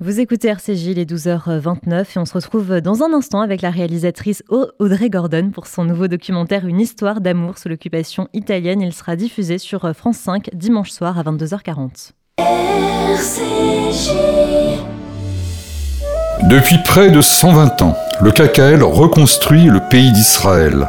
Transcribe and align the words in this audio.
Vous 0.00 0.20
écoutez 0.20 0.46
RCJ, 0.46 0.94
les 0.94 1.04
12h29, 1.06 2.04
et 2.14 2.18
on 2.18 2.24
se 2.24 2.32
retrouve 2.32 2.80
dans 2.80 3.02
un 3.02 3.12
instant 3.12 3.40
avec 3.40 3.62
la 3.62 3.70
réalisatrice 3.70 4.44
Audrey 4.48 5.10
Gordon 5.10 5.50
pour 5.52 5.66
son 5.66 5.84
nouveau 5.84 6.06
documentaire 6.06 6.68
Une 6.68 6.78
histoire 6.78 7.20
d'amour 7.20 7.58
sous 7.58 7.68
l'occupation 7.68 8.28
italienne. 8.32 8.80
Il 8.80 8.92
sera 8.92 9.16
diffusé 9.16 9.58
sur 9.58 9.92
France 9.96 10.18
5 10.18 10.50
dimanche 10.54 10.92
soir 10.92 11.18
à 11.18 11.24
22h40. 11.24 12.12
RCJ. 12.38 14.12
Depuis 16.48 16.78
près 16.84 17.10
de 17.10 17.20
120 17.20 17.82
ans, 17.82 17.96
le 18.20 18.30
KKL 18.30 18.84
reconstruit 18.84 19.64
le 19.64 19.80
pays 19.90 20.12
d'Israël. 20.12 20.88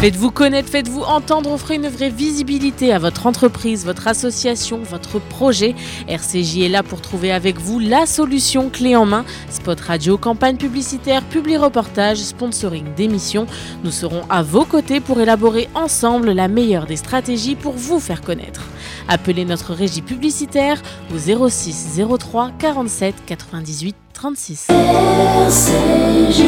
Faites-vous 0.00 0.30
connaître, 0.30 0.68
faites-vous 0.68 1.00
entendre, 1.00 1.50
offrez 1.50 1.74
une 1.74 1.88
vraie 1.88 2.08
visibilité 2.08 2.92
à 2.92 3.00
votre 3.00 3.26
entreprise, 3.26 3.84
votre 3.84 4.06
association, 4.06 4.78
votre 4.78 5.18
projet. 5.18 5.74
RCJ 6.06 6.58
est 6.58 6.68
là 6.68 6.84
pour 6.84 7.00
trouver 7.00 7.32
avec 7.32 7.58
vous 7.58 7.80
la 7.80 8.06
solution 8.06 8.70
clé 8.70 8.94
en 8.94 9.06
main. 9.06 9.24
Spot 9.50 9.80
radio, 9.80 10.16
campagne 10.16 10.56
publicitaire, 10.56 11.24
publi 11.24 11.56
reportage, 11.56 12.18
sponsoring 12.18 12.94
d'émissions. 12.94 13.48
Nous 13.82 13.90
serons 13.90 14.22
à 14.30 14.44
vos 14.44 14.64
côtés 14.64 15.00
pour 15.00 15.20
élaborer 15.20 15.68
ensemble 15.74 16.30
la 16.30 16.46
meilleure 16.46 16.86
des 16.86 16.94
stratégies 16.94 17.56
pour 17.56 17.72
vous 17.72 17.98
faire 17.98 18.20
connaître. 18.20 18.68
Appelez 19.08 19.44
notre 19.44 19.74
régie 19.74 20.02
publicitaire 20.02 20.80
au 21.12 21.48
06 21.48 22.00
03 22.20 22.52
47 22.56 23.16
98 23.26 23.96
36. 24.12 24.68
RCJ. 25.48 26.44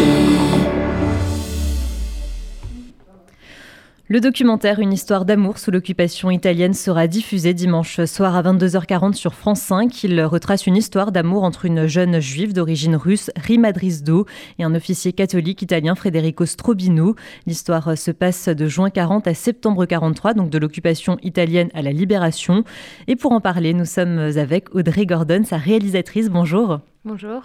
Le 4.13 4.21
documentaire 4.21 4.81
Une 4.81 4.93
histoire 4.93 5.25
d'amour 5.25 5.59
sous 5.59 5.71
l'occupation 5.71 6.33
italienne 6.33 6.75
sera 6.75 7.07
diffusé 7.07 7.55
dimanche 7.55 8.05
soir 8.07 8.35
à 8.35 8.43
22h40 8.43 9.13
sur 9.13 9.35
France 9.35 9.61
5. 9.61 10.03
Il 10.03 10.21
retrace 10.25 10.67
une 10.67 10.77
histoire 10.77 11.13
d'amour 11.13 11.45
entre 11.45 11.65
une 11.65 11.87
jeune 11.87 12.19
juive 12.19 12.53
d'origine 12.53 12.97
russe, 12.97 13.31
Rima 13.37 13.71
Drisdo, 13.71 14.27
et 14.59 14.65
un 14.65 14.75
officier 14.75 15.13
catholique 15.13 15.63
italien, 15.63 15.95
Federico 15.95 16.45
Strobino. 16.45 17.15
L'histoire 17.47 17.97
se 17.97 18.11
passe 18.11 18.49
de 18.49 18.67
juin 18.67 18.91
40 18.91 19.29
à 19.29 19.35
septembre 19.35 19.87
43, 19.87 20.35
donc 20.35 20.51
de 20.51 20.59
l'occupation 20.59 21.17
italienne 21.23 21.71
à 21.73 21.81
la 21.81 21.93
libération. 21.93 22.65
Et 23.07 23.15
pour 23.15 23.31
en 23.31 23.41
parler, 23.41 23.75
nous 23.75 23.85
sommes 23.85 24.19
avec 24.19 24.75
Audrey 24.75 25.07
Gordon, 25.07 25.45
sa 25.45 25.57
réalisatrice. 25.57 26.31
Bonjour. 26.31 26.81
Bonjour. 27.07 27.45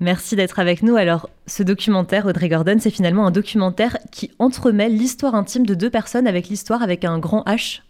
Merci 0.00 0.34
d'être 0.34 0.58
avec 0.58 0.82
nous. 0.82 0.96
Alors, 0.96 1.28
ce 1.46 1.62
documentaire, 1.62 2.24
Audrey 2.24 2.48
Gordon, 2.48 2.78
c'est 2.80 2.90
finalement 2.90 3.26
un 3.26 3.30
documentaire 3.30 3.98
qui 4.10 4.30
entremêle 4.38 4.96
l'histoire 4.96 5.34
intime 5.34 5.66
de 5.66 5.74
deux 5.74 5.90
personnes 5.90 6.26
avec 6.26 6.48
l'histoire 6.48 6.82
avec 6.82 7.04
un 7.04 7.18
grand 7.18 7.42
H. 7.44 7.82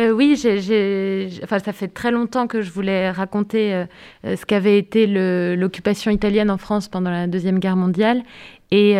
Euh, 0.00 0.10
oui, 0.10 0.34
enfin, 1.44 1.58
ça 1.60 1.72
fait 1.72 1.86
très 1.88 2.10
longtemps 2.10 2.48
que 2.48 2.62
je 2.62 2.70
voulais 2.70 3.10
raconter 3.10 3.72
euh, 3.72 3.84
euh, 4.26 4.34
ce 4.34 4.44
qu'avait 4.44 4.76
été 4.76 5.06
l'occupation 5.56 6.10
italienne 6.10 6.50
en 6.50 6.58
France 6.58 6.88
pendant 6.88 7.10
la 7.10 7.28
Deuxième 7.28 7.60
Guerre 7.60 7.76
mondiale. 7.76 8.22
Et, 8.72 8.98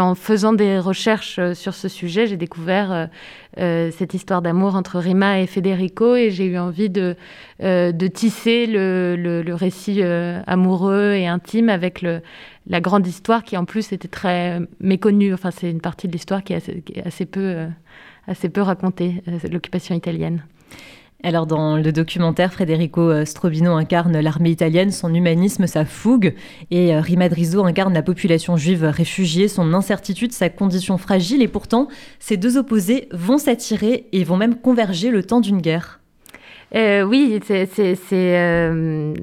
en 0.00 0.14
faisant 0.16 0.52
des 0.52 0.80
recherches 0.80 1.38
sur 1.52 1.74
ce 1.74 1.86
sujet, 1.86 2.26
j'ai 2.26 2.36
découvert 2.36 3.08
cette 3.56 4.14
histoire 4.14 4.42
d'amour 4.42 4.74
entre 4.74 4.98
Rima 4.98 5.40
et 5.40 5.46
Federico 5.46 6.16
et 6.16 6.32
j'ai 6.32 6.46
eu 6.46 6.58
envie 6.58 6.90
de, 6.90 7.14
tisser 8.08 8.66
le, 8.66 9.54
récit 9.54 10.02
amoureux 10.02 11.12
et 11.12 11.28
intime 11.28 11.68
avec 11.68 12.02
la 12.02 12.80
grande 12.80 13.06
histoire 13.06 13.44
qui 13.44 13.56
en 13.56 13.64
plus 13.64 13.92
était 13.92 14.08
très 14.08 14.58
méconnue. 14.80 15.32
Enfin, 15.34 15.52
c'est 15.52 15.70
une 15.70 15.80
partie 15.80 16.08
de 16.08 16.12
l'histoire 16.12 16.42
qui, 16.42 16.54
est 16.54 17.06
assez 17.06 17.26
peu, 17.26 17.68
assez 18.26 18.48
peu 18.48 18.60
racontée, 18.60 19.22
l'occupation 19.50 19.94
italienne. 19.94 20.42
Alors 21.24 21.46
dans 21.46 21.78
le 21.78 21.90
documentaire, 21.90 22.52
Federico 22.52 23.00
euh, 23.00 23.24
Strobino 23.24 23.72
incarne 23.72 24.20
l'armée 24.20 24.50
italienne, 24.50 24.90
son 24.90 25.14
humanisme, 25.14 25.66
sa 25.66 25.86
fougue, 25.86 26.34
et 26.70 26.94
euh, 26.94 27.00
Rima 27.00 27.30
Drizzo 27.30 27.64
incarne 27.64 27.94
la 27.94 28.02
population 28.02 28.58
juive 28.58 28.84
réfugiée, 28.84 29.48
son 29.48 29.72
incertitude, 29.72 30.32
sa 30.32 30.50
condition 30.50 30.98
fragile, 30.98 31.40
et 31.40 31.48
pourtant 31.48 31.88
ces 32.18 32.36
deux 32.36 32.58
opposés 32.58 33.08
vont 33.10 33.38
s'attirer 33.38 34.06
et 34.12 34.22
vont 34.22 34.36
même 34.36 34.56
converger 34.56 35.10
le 35.10 35.22
temps 35.22 35.40
d'une 35.40 35.62
guerre. 35.62 36.00
Euh, 36.74 37.02
oui, 37.02 37.38
c'est, 37.46 37.68
euh, 38.12 39.14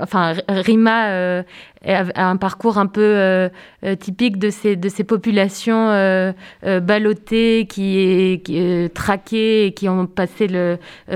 enfin 0.00 0.34
Rima 0.48 1.10
euh, 1.10 1.42
un 1.86 2.36
parcours 2.36 2.78
un 2.78 2.86
peu 2.86 3.00
euh, 3.00 3.48
typique 3.98 4.38
de 4.38 4.50
ces 4.50 4.76
de 4.76 4.88
ces 4.88 5.04
populations 5.04 5.88
ballottées 6.62 7.66
qui, 7.66 8.40
qui 8.44 8.90
traquées 8.94 9.66
et 9.66 9.72
qui 9.72 9.88
ont 9.88 10.06
passé 10.06 10.48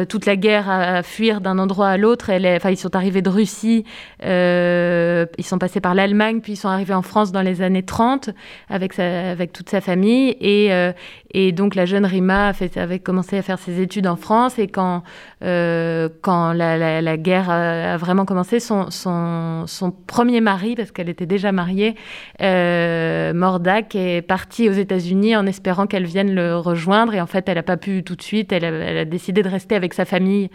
toute 0.08 0.26
la 0.26 0.36
guerre 0.36 0.70
à, 0.70 1.02
fuir 1.02 1.40
d'un 1.40 1.58
endroit 1.58 1.88
à 1.88 1.96
l'autre. 1.96 2.30
Ils 2.30 2.76
sont 2.76 2.96
arrivés 2.96 3.22
de 3.22 3.28
Russie, 3.28 3.84
ils 4.22 5.44
sont 5.44 5.58
passés 5.58 5.80
par 5.80 5.94
l'Allemagne, 5.94 6.40
puis 6.40 6.52
ils 6.54 6.56
sont 6.56 6.68
arrivés 6.68 6.94
en 6.94 7.02
France 7.02 7.30
dans 7.30 7.42
les 7.42 7.60
années 7.62 7.84
30 7.84 8.30
avec 8.70 8.98
avec 8.98 9.52
toute 9.52 9.68
sa 9.68 9.80
famille 9.80 10.36
et 10.40 10.70
et 11.32 11.52
donc 11.52 11.74
la 11.74 11.84
jeune 11.84 12.06
Rima 12.06 12.52
avait 12.76 13.00
commencé 13.00 13.36
à 13.36 13.42
faire 13.42 13.58
ses 13.58 13.80
études 13.80 14.06
en 14.06 14.16
France 14.16 14.58
et 14.58 14.68
quand 14.68 15.02
euh, 15.42 16.08
quand 16.22 16.52
la, 16.52 17.16
guerre 17.16 17.50
a, 17.50 17.96
vraiment 17.96 18.24
commencé, 18.24 18.60
son, 18.60 18.90
son, 18.90 19.90
premier 20.06 20.40
mari, 20.54 20.74
parce 20.74 20.90
qu'elle 20.90 21.08
était 21.08 21.26
déjà 21.26 21.52
mariée, 21.52 21.94
euh, 22.40 23.32
Mordac, 23.34 23.94
est 23.94 24.22
parti 24.22 24.68
aux 24.68 24.72
États-Unis 24.72 25.36
en 25.36 25.46
espérant 25.46 25.86
qu'elle 25.86 26.06
vienne 26.06 26.34
le 26.34 26.56
rejoindre. 26.56 27.14
Et 27.14 27.20
en 27.20 27.26
fait, 27.26 27.48
elle 27.48 27.56
n'a 27.56 27.62
pas 27.62 27.76
pu 27.76 28.02
tout 28.02 28.16
de 28.16 28.22
suite. 28.22 28.52
Elle 28.52 28.64
a, 28.64 29.04
décidé 29.04 29.42
de 29.42 29.48
rester 29.48 29.74
avec 29.74 29.94
sa 29.94 30.04
famille 30.04 30.50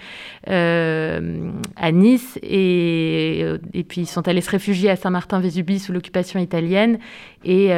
euh, 0.50 1.52
à 1.76 1.92
Nice. 1.92 2.40
Et, 2.44 3.42
et, 3.74 3.84
puis, 3.84 4.02
ils 4.02 4.08
sont 4.08 4.28
allés 4.28 4.42
se 4.42 4.52
réfugier 4.52 4.90
à 4.90 4.96
Saint-Martin-Vésubie 4.96 5.80
sous 5.80 5.92
l'occupation 5.92 6.40
italienne. 6.40 7.00
Et, 7.46 7.70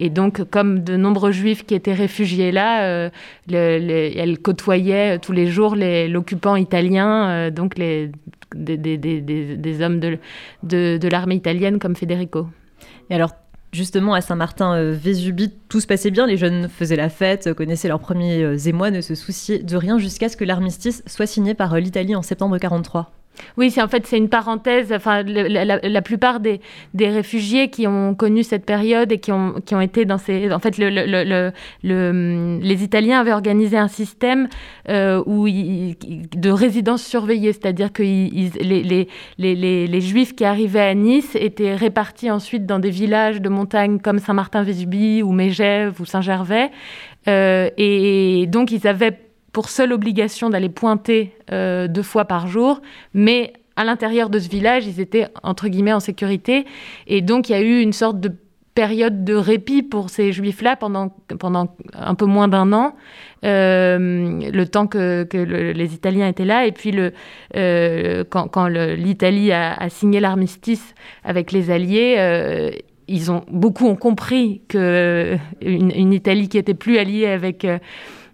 et, 0.00 0.10
donc, 0.10 0.44
comme 0.50 0.80
de 0.80 0.96
nombreux 0.96 1.32
juifs 1.32 1.64
qui 1.64 1.74
étaient 1.74 1.94
réfugiés 1.94 2.52
là, 2.52 3.10
elle 3.50 4.38
côtoyait 4.38 5.18
tous 5.18 5.32
les 5.32 5.46
jours 5.46 5.76
l'occupant 5.76 6.56
italien, 6.56 7.28
euh, 7.28 7.50
donc 7.50 7.78
les, 7.78 8.10
des, 8.54 9.82
hommes 9.82 10.00
de, 10.00 10.18
de, 10.62 11.08
l'armée 11.08 11.36
italienne 11.36 11.78
comme 11.78 11.96
Federico. 11.96 12.48
Et 13.10 13.14
alors, 13.14 13.32
Justement, 13.70 14.14
à 14.14 14.22
Saint-Martin-Vésubie, 14.22 15.52
tout 15.68 15.80
se 15.80 15.86
passait 15.86 16.10
bien. 16.10 16.26
Les 16.26 16.38
jeunes 16.38 16.70
faisaient 16.70 16.96
la 16.96 17.10
fête, 17.10 17.52
connaissaient 17.52 17.88
leurs 17.88 18.00
premiers 18.00 18.42
euh, 18.42 18.56
émois, 18.56 18.90
ne 18.90 19.02
se 19.02 19.14
souciaient 19.14 19.58
de 19.58 19.76
rien 19.76 19.98
jusqu'à 19.98 20.30
ce 20.30 20.38
que 20.38 20.44
l'armistice 20.44 21.02
soit 21.06 21.26
signé 21.26 21.52
par 21.52 21.74
euh, 21.74 21.78
l'Italie 21.78 22.16
en 22.16 22.22
septembre 22.22 22.54
1943. 22.54 23.17
Oui, 23.56 23.70
c'est 23.70 23.82
en 23.82 23.88
fait 23.88 24.06
c'est 24.06 24.18
une 24.18 24.28
parenthèse. 24.28 24.92
Enfin, 24.92 25.22
la, 25.22 26.02
plupart 26.02 26.40
des, 26.40 26.60
des, 26.94 27.08
réfugiés 27.08 27.70
qui 27.70 27.86
ont 27.86 28.14
connu 28.14 28.42
cette 28.42 28.64
période 28.64 29.10
et 29.12 29.18
qui 29.18 29.32
ont, 29.32 29.54
qui 29.64 29.74
ont 29.74 29.80
été 29.80 30.04
dans 30.04 30.18
ces, 30.18 30.52
en 30.52 30.58
fait, 30.58 30.76
le, 30.78 31.52
les 31.82 32.84
Italiens 32.84 33.20
avaient 33.20 33.32
organisé 33.32 33.76
un 33.76 33.88
système 33.88 34.48
euh, 34.88 35.22
où 35.26 35.46
de 35.48 36.50
résidence 36.50 37.02
surveillée, 37.02 37.52
c'est-à-dire 37.52 37.92
que 37.92 38.02
les, 38.02 38.50
les, 38.60 39.08
les, 39.38 39.86
les, 39.86 40.00
Juifs 40.00 40.34
qui 40.34 40.44
arrivaient 40.44 40.80
à 40.80 40.94
Nice 40.94 41.34
étaient 41.34 41.74
répartis 41.74 42.30
ensuite 42.30 42.66
dans 42.66 42.78
des 42.78 42.90
villages 42.90 43.40
de 43.40 43.48
montagne 43.48 43.98
comme 43.98 44.18
Saint-Martin-Vésubie 44.18 45.22
ou 45.22 45.32
Mégève 45.32 46.00
ou 46.00 46.04
Saint-Gervais, 46.04 46.70
euh, 47.26 47.68
et 47.76 48.46
donc 48.48 48.70
ils 48.70 48.86
avaient 48.86 49.18
pour 49.52 49.68
seule 49.68 49.92
obligation 49.92 50.50
d'aller 50.50 50.68
pointer 50.68 51.32
euh, 51.52 51.88
deux 51.88 52.02
fois 52.02 52.24
par 52.24 52.46
jour, 52.46 52.80
mais 53.14 53.52
à 53.76 53.84
l'intérieur 53.84 54.28
de 54.30 54.38
ce 54.38 54.48
village, 54.48 54.86
ils 54.86 55.00
étaient 55.00 55.28
entre 55.42 55.68
guillemets 55.68 55.92
en 55.92 56.00
sécurité. 56.00 56.66
Et 57.06 57.22
donc 57.22 57.48
il 57.48 57.52
y 57.52 57.54
a 57.54 57.60
eu 57.60 57.80
une 57.80 57.92
sorte 57.92 58.20
de 58.20 58.32
période 58.74 59.24
de 59.24 59.34
répit 59.34 59.82
pour 59.82 60.08
ces 60.10 60.32
juifs-là 60.32 60.76
pendant, 60.76 61.08
pendant 61.40 61.74
un 61.94 62.14
peu 62.14 62.26
moins 62.26 62.46
d'un 62.46 62.72
an, 62.72 62.94
euh, 63.44 64.50
le 64.52 64.66
temps 64.66 64.86
que, 64.86 65.26
les 65.32 65.94
Italiens 65.94 66.28
étaient 66.28 66.44
là. 66.44 66.66
Et 66.66 66.72
puis 66.72 66.92
le, 66.92 67.12
euh, 67.56 68.22
quand, 68.28 68.46
quand 68.48 68.68
l'Italie 68.68 69.50
a, 69.50 69.74
a, 69.74 69.88
signé 69.88 70.20
l'armistice 70.20 70.94
avec 71.24 71.50
les 71.50 71.70
Alliés, 71.72 72.72
ils 73.08 73.32
ont, 73.32 73.42
beaucoup 73.50 73.86
ont 73.86 73.96
compris 73.96 74.60
qu'une 74.68 75.40
une 75.60 76.12
Italie 76.12 76.48
qui 76.48 76.58
était 76.58 76.74
plus 76.74 76.98
alliée 76.98 77.26
avec 77.26 77.66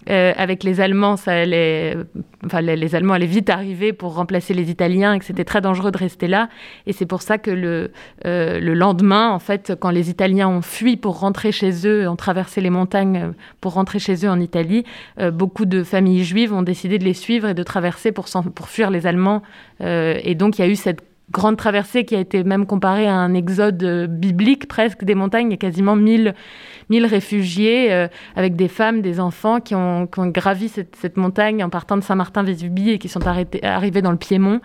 avec 0.07 0.65
les 0.65 0.81
Allemands, 0.81 1.17
ça 1.17 1.33
allait, 1.33 1.97
enfin, 2.45 2.61
les, 2.61 2.95
Allemands 2.95 3.15
allaient 3.15 3.27
vite 3.27 3.51
arriver 3.51 3.93
pour 3.93 4.15
remplacer 4.15 4.55
les 4.55 4.71
Italiens 4.71 5.15
et 5.15 5.19
que 5.19 5.25
c'était 5.25 5.45
très 5.45 5.61
dangereux 5.61 5.91
de 5.91 5.99
rester 5.99 6.27
là. 6.27 6.49
Et 6.87 6.93
c'est 6.93 7.07
pour 7.07 7.23
ça 7.23 7.39
que 7.39 7.51
le, 7.51 7.91
le 8.25 8.75
lendemain, 8.75 9.31
en 9.31 9.39
fait, 9.39 9.73
quand 9.79 9.91
les 9.91 10.11
Italiens 10.11 10.49
ont 10.49 10.63
fui 10.63 10.97
pour 10.97 11.21
rentrer 11.21 11.53
chez 11.53 11.87
eux, 11.87 12.09
ont 12.09 12.17
traversé 12.17 12.61
les 12.61 12.71
montagnes 12.71 13.33
pour 13.61 13.75
rentrer 13.75 13.99
chez 13.99 14.27
eux 14.27 14.31
en 14.31 14.41
Italie, 14.41 14.85
beaucoup 15.33 15.65
de 15.65 15.83
familles 15.83 16.25
juives 16.25 16.53
ont 16.53 16.63
décidé 16.63 16.99
de 16.99 17.05
les 17.05 17.15
suivre 17.15 17.49
et 17.49 17.55
de 17.55 17.63
traverser 17.63 18.13
pour, 18.13 18.27
pour 18.55 18.69
fuir 18.69 18.91
les 18.91 19.07
Allemands. 19.07 19.43
et 19.81 20.35
donc, 20.35 20.59
il 20.59 20.63
y 20.63 20.65
a 20.65 20.69
eu 20.69 20.77
cette 20.77 21.14
grande 21.35 21.57
traversée 21.57 22.05
qui 22.05 22.15
a 22.15 22.21
été 22.21 22.45
même 22.45 22.65
comparée 22.65 23.09
à 23.09 23.15
un 23.15 23.35
exode 23.35 23.83
euh, 23.83 24.07
biblique 24.07 24.69
presque 24.69 25.05
des 25.05 25.17
montagnes. 25.17 25.49
Il 25.49 25.51
y 25.51 25.55
a 25.55 25.59
quasiment 25.59 25.97
1000, 25.97 26.33
réfugiés 26.91 27.93
euh, 27.93 28.07
avec 28.37 28.55
des 28.55 28.69
femmes, 28.69 29.03
des 29.03 29.19
enfants 29.19 29.61
qui 29.61 29.75
ont, 29.75 30.09
gravi 30.17 30.69
cette, 30.69 31.17
montagne 31.17 31.63
en 31.65 31.71
partant 31.71 31.97
de 31.97 32.03
Saint-Martin-Vésubie 32.03 32.91
et 32.91 32.99
qui 32.99 33.09
sont 33.09 33.21
arrivés 33.27 34.01
dans 34.01 34.13
le 34.13 34.17
Piémont 34.17 34.61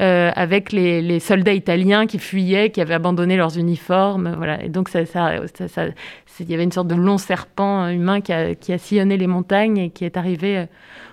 euh, 0.00 0.30
avec 0.36 0.72
les, 0.72 1.20
soldats 1.20 1.54
italiens 1.54 2.06
qui 2.06 2.18
fuyaient, 2.18 2.70
qui 2.70 2.82
avaient 2.82 2.94
abandonné 2.94 3.36
leurs 3.36 3.58
uniformes. 3.58 4.34
Voilà. 4.36 4.62
Et 4.62 4.68
donc 4.68 4.90
il 4.94 6.50
y 6.50 6.54
avait 6.54 6.64
une 6.64 6.72
sorte 6.72 6.88
de 6.88 6.94
long 6.94 7.18
serpent 7.18 7.88
humain 7.88 8.20
qui 8.20 8.32
qui 8.60 8.72
a 8.72 8.78
sillonné 8.78 9.16
les 9.16 9.26
montagnes 9.26 9.78
et 9.78 9.90
qui 9.90 10.04
est 10.04 10.16
arrivé 10.16 10.66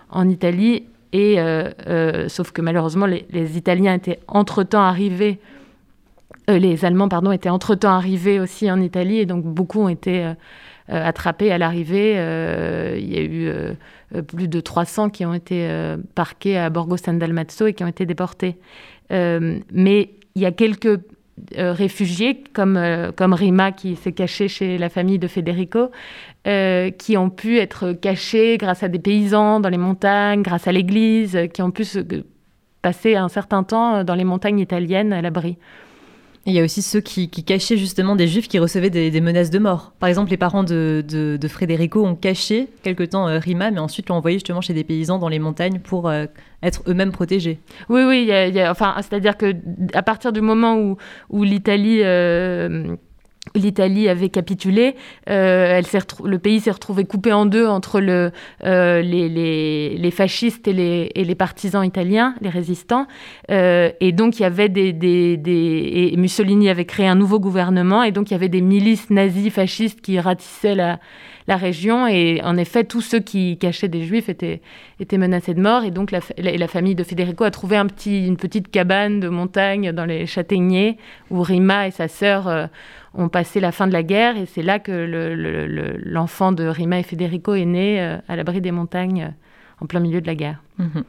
en 0.09 0.27
Italie 0.27 0.83
et, 1.13 1.39
euh, 1.39 1.69
euh, 1.87 2.27
sauf 2.29 2.51
que 2.51 2.61
malheureusement, 2.61 3.05
les, 3.05 3.57
Italiens 3.57 3.93
étaient 3.93 4.19
entre-temps 4.27 4.81
arrivés, 4.81 5.39
euh, 6.49 6.57
les 6.57 6.83
Allemands, 6.85 7.09
pardon, 7.09 7.31
étaient 7.31 7.49
entre-temps 7.49 7.93
arrivés 7.93 8.39
aussi 8.39 8.69
en 8.69 8.81
Italie, 8.81 9.19
et 9.19 9.25
donc 9.25 9.43
beaucoup 9.43 9.81
ont 9.81 9.89
été 9.89 10.33
attrapés 10.89 11.51
à 11.51 11.57
l'arrivée. 11.57 12.11
il 12.97 13.13
y 13.13 13.17
a 13.17 13.21
eu 13.21 13.51
plus 14.23 14.47
de 14.47 14.59
300 14.61 15.09
qui 15.09 15.25
ont 15.25 15.33
été 15.33 15.69
parqués 16.15 16.57
à 16.57 16.69
Borgo 16.69 16.95
San 16.95 17.19
Dalmazzo 17.19 17.67
et 17.67 17.73
qui 17.73 17.83
ont 17.83 17.87
été 17.87 18.05
déportés. 18.05 18.55
mais 19.09 20.11
il 20.35 20.41
y 20.41 20.45
a 20.45 20.51
quelques 20.51 20.99
euh, 21.57 21.71
réfugiés 21.71 22.43
comme, 22.53 22.77
euh, 22.77 23.11
comme 23.11 23.33
Rima 23.33 23.71
qui 23.71 23.95
s'est 23.95 24.11
cachée 24.11 24.47
chez 24.47 24.77
la 24.77 24.89
famille 24.89 25.19
de 25.19 25.27
Federico, 25.27 25.91
euh, 26.47 26.89
qui 26.89 27.15
ont 27.15 27.29
pu 27.29 27.59
être 27.59 27.93
cachés 27.93 28.57
grâce 28.57 28.81
à 28.83 28.87
des 28.87 28.99
paysans 28.99 29.59
dans 29.59 29.69
les 29.69 29.77
montagnes, 29.77 30.41
grâce 30.41 30.67
à 30.67 30.71
l'église, 30.71 31.37
qui 31.53 31.61
ont 31.61 31.71
pu 31.71 31.85
se, 31.85 31.99
passer 32.81 33.15
un 33.15 33.29
certain 33.29 33.63
temps 33.63 34.03
dans 34.03 34.15
les 34.15 34.23
montagnes 34.23 34.59
italiennes 34.59 35.13
à 35.13 35.21
l'abri 35.21 35.57
il 36.47 36.53
y 36.53 36.59
a 36.61 36.63
aussi 36.63 36.81
ceux 36.81 37.01
qui, 37.01 37.29
cachaient 37.29 37.77
justement 37.77 38.15
des 38.15 38.27
juifs 38.27 38.47
qui 38.47 38.57
recevaient 38.57 38.89
des, 38.89 39.21
menaces 39.21 39.49
de 39.49 39.59
mort. 39.59 39.91
Par 39.99 40.07
exemple, 40.07 40.31
les 40.31 40.37
parents 40.37 40.63
de, 40.63 41.03
de, 41.05 41.47
Federico 41.47 42.05
ont 42.05 42.15
caché 42.15 42.69
quelque 42.83 43.03
temps 43.03 43.27
euh, 43.27 43.37
Rima, 43.37 43.69
mais 43.69 43.79
ensuite 43.79 44.07
l'ont 44.07 44.15
envoyé 44.15 44.37
justement 44.37 44.61
chez 44.61 44.73
des 44.73 44.85
paysans 44.85 45.19
dans 45.19 45.27
les 45.27 45.39
montagnes 45.39 45.79
pour 45.79 46.07
euh, 46.07 46.25
être 46.63 46.83
eux-mêmêmes 46.87 47.11
protégés. 47.11 47.59
Oui, 47.89 48.03
oui, 48.03 48.31
enfin, 48.67 48.95
c'est-à-dire 48.97 49.35
que 49.35 49.53
à 49.93 50.03
partir 50.03 50.31
du 50.31 50.39
moment 50.39 50.77
où, 50.77 50.97
où 51.29 51.43
l'Italie 51.43 51.99
euh, 52.03 52.95
l'Italie 53.55 54.09
avait 54.09 54.29
capitulé, 54.29 54.95
euh, 55.29 55.81
le 56.23 56.39
pays 56.39 56.59
s'est 56.59 56.71
retrouvé 56.71 57.05
coupé 57.05 57.31
en 57.33 57.45
deux 57.45 57.67
entre 57.67 58.01
euh, 58.01 59.01
les, 59.01 60.11
fascistes 60.11 60.67
et 60.67 60.73
les, 60.73 61.35
partisans 61.35 61.83
italiens, 61.83 62.35
les 62.41 62.49
résistants. 62.49 63.07
Euh, 63.51 63.91
et 63.99 64.11
donc 64.11 64.39
il 64.39 64.43
y 64.43 64.45
avait 64.45 64.69
des, 64.69 66.13
Mussolini 66.17 66.69
avait 66.69 66.85
créé 66.85 67.07
un 67.07 67.15
nouveau 67.15 67.39
gouvernement 67.39 68.03
et 68.03 68.11
donc 68.11 68.29
il 68.29 68.33
y 68.33 68.35
avait 68.35 68.49
des 68.49 68.61
milices 68.61 69.09
nazies 69.09 69.49
fascistes 69.49 70.01
qui 70.01 70.19
ratissaient 70.19 70.75
la, 70.75 70.99
la 71.47 71.57
région. 71.57 72.07
Et 72.07 72.41
en 72.43 72.57
effet, 72.57 72.83
tous 72.83 73.01
ceux 73.01 73.19
qui 73.19 73.57
cachaient 73.57 73.87
des 73.87 74.03
juifs 74.03 74.29
étaient, 74.29 74.61
menacés 75.13 75.53
de 75.53 75.61
mort. 75.61 75.83
Et 75.83 75.91
donc 75.91 76.11
la, 76.11 76.67
famille 76.67 76.95
de 76.95 77.03
Federico 77.03 77.43
a 77.43 77.51
trouvé 77.51 77.77
un 77.77 77.85
petit, 77.85 78.27
une 78.27 78.37
petite 78.37 78.69
cabane 78.69 79.19
de 79.19 79.29
montagne 79.29 79.91
dans 79.91 80.05
les 80.05 80.25
châtaigniers 80.25 80.97
où 81.31 81.41
Rima 81.41 81.87
et 81.87 81.91
sa 81.91 82.07
sœur 82.07 82.69
ont 83.17 83.29
passé 83.29 83.59
la 83.59 83.71
fin 83.71 83.87
de 83.87 83.93
la 83.93 84.03
guerre 84.03 84.37
et 84.37 84.45
c'est 84.45 84.61
là 84.61 84.79
que 84.79 85.99
l'enfant 86.05 86.51
de 86.51 86.65
Rima 86.65 86.99
et 86.99 87.03
Federico 87.03 87.55
est 87.55 87.65
né 87.65 87.99
euh, 87.99 88.17
à 88.27 88.35
l'abri 88.35 88.61
des 88.61 88.71
montagnes 88.71 89.23
euh, 89.23 89.83
en 89.83 89.87
plein 89.87 89.99
milieu 89.99 90.21
de 90.21 90.27
la 90.27 90.35
guerre. 90.35 90.61
Mhm. 90.77 91.03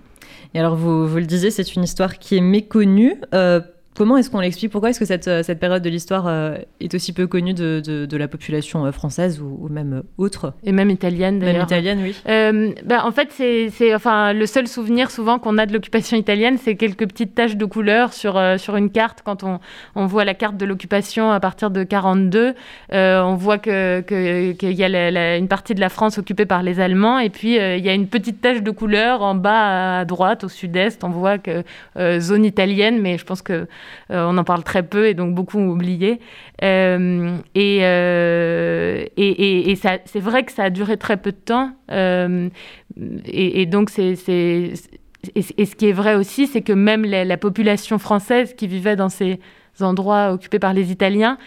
Et 0.55 0.61
alors, 0.61 0.77
vous, 0.77 1.07
vous 1.07 1.17
le 1.17 1.27
disiez, 1.27 1.51
c'est 1.51 1.75
une 1.75 1.85
histoire 1.85 2.19
qui 2.19 2.37
est 2.37 2.41
méconnue. 2.41 3.21
Euh, 3.35 3.61
Comment 3.99 4.17
est-ce 4.17 4.31
qu'on 4.31 4.39
l'explique? 4.39 4.71
Pourquoi 4.71 4.91
est-ce 4.91 5.01
que 5.01 5.05
cette, 5.05 5.27
euh, 5.27 5.43
cette, 5.43 5.59
période 5.59 5.83
de 5.83 5.91
l'histoire 5.91 6.29
euh, 6.29 6.55
est 6.79 6.95
aussi 6.95 7.13
peu 7.13 7.27
connue 7.27 7.53
de, 7.53 7.81
de, 7.85 8.17
la 8.17 8.29
population 8.29 8.87
euh, 8.87 8.93
française 8.93 9.41
ou, 9.41 9.69
même 9.69 10.05
autre? 10.19 10.55
Et 10.63 10.71
même 10.71 10.91
italienne 10.91 11.41
d'ailleurs. 11.41 11.55
Même 11.55 11.65
italienne, 11.65 11.99
oui. 12.05 12.75
bah, 12.85 13.05
en 13.05 13.11
fait, 13.11 13.31
c'est 13.33 13.93
enfin, 13.93 14.33
le 14.35 14.47
seul 14.47 14.69
souvenir 14.69 15.11
souvent 15.11 15.41
qu'on 15.41 15.59
a 15.59 15.67
de 15.67 15.73
l'occupation 15.73 16.17
italienne, 16.17 16.59
c'est 16.59 16.77
quelques 16.77 17.09
petites 17.09 17.35
taches 17.35 17.57
de 17.57 17.65
couleur 17.65 18.13
sur, 18.13 18.41
sur 18.57 18.77
une 18.77 18.91
carte. 18.91 19.23
Quand 19.25 19.43
on, 19.43 19.59
on 19.97 20.07
voit 20.07 20.25
la 20.25 20.35
carte 20.35 20.57
de 20.57 20.65
l'occupation 20.65 21.33
à 21.33 21.41
partir 21.41 21.73
de 21.73 21.83
42, 21.83 22.55
on 22.93 23.35
voit 23.35 23.59
qu'il 23.59 23.73
que, 23.73 24.53
qu'il 24.53 24.75
y 24.75 24.85
a 24.85 25.37
une 25.37 25.49
partie 25.49 25.75
de 25.75 25.81
la 25.81 25.89
France 25.89 26.19
occupée 26.19 26.47
par 26.47 26.63
les 26.63 26.79
Allemands 26.79 27.19
et 27.19 27.31
puis 27.31 27.57
il 27.57 27.85
y 27.85 27.89
a 27.89 27.95
une 27.95 28.07
petite 28.07 28.41
tache 28.41 28.63
de 28.63 28.71
couleur 28.71 29.23
en 29.23 29.35
bas 29.35 29.99
à 29.99 30.05
droite, 30.05 30.45
au 30.45 30.49
sud-est. 30.49 31.03
On 31.03 31.11
voit 31.11 31.39
que 31.39 31.65
zone 32.21 32.45
italienne, 32.45 33.01
mais 33.01 33.19
je 33.19 33.25
pense 33.25 33.43
que 33.43 33.49
euh, 33.59 33.67
on 34.11 34.37
en 34.39 34.45
parle 34.45 34.63
très 34.65 34.83
peu 34.83 35.07
et 35.07 35.15
donc 35.15 35.35
beaucoup 35.35 35.59
ont 35.59 35.69
oublié. 35.69 36.21
Euh, 36.63 37.37
euh, 37.57 39.05
et, 39.17 39.71
et, 39.71 39.77
c'est 39.77 40.21
vrai 40.21 40.45
que 40.45 40.53
ça 40.53 40.65
a 40.65 40.71
duré 40.71 40.97
très 40.97 41.17
peu 41.17 41.33
de 41.33 41.37
temps. 41.37 41.73
et, 41.91 43.67
donc, 43.67 43.91
c'est. 43.91 44.15
Et, 45.35 45.43
ce 45.43 45.75
qui 45.75 45.89
est 45.89 45.93
vrai 45.93 46.15
aussi, 46.15 46.47
c'est 46.47 46.63
que 46.63 46.73
même 46.73 47.05
la, 47.05 47.37
population 47.37 47.99
française 47.99 48.55
qui 48.55 48.67
vivait 48.67 48.97
dans 48.97 49.09
ces 49.09 49.41
endroits 49.81 50.33
occupés 50.33 50.59
par 50.59 50.73
les 50.73 50.93
Italiens, 50.93 51.39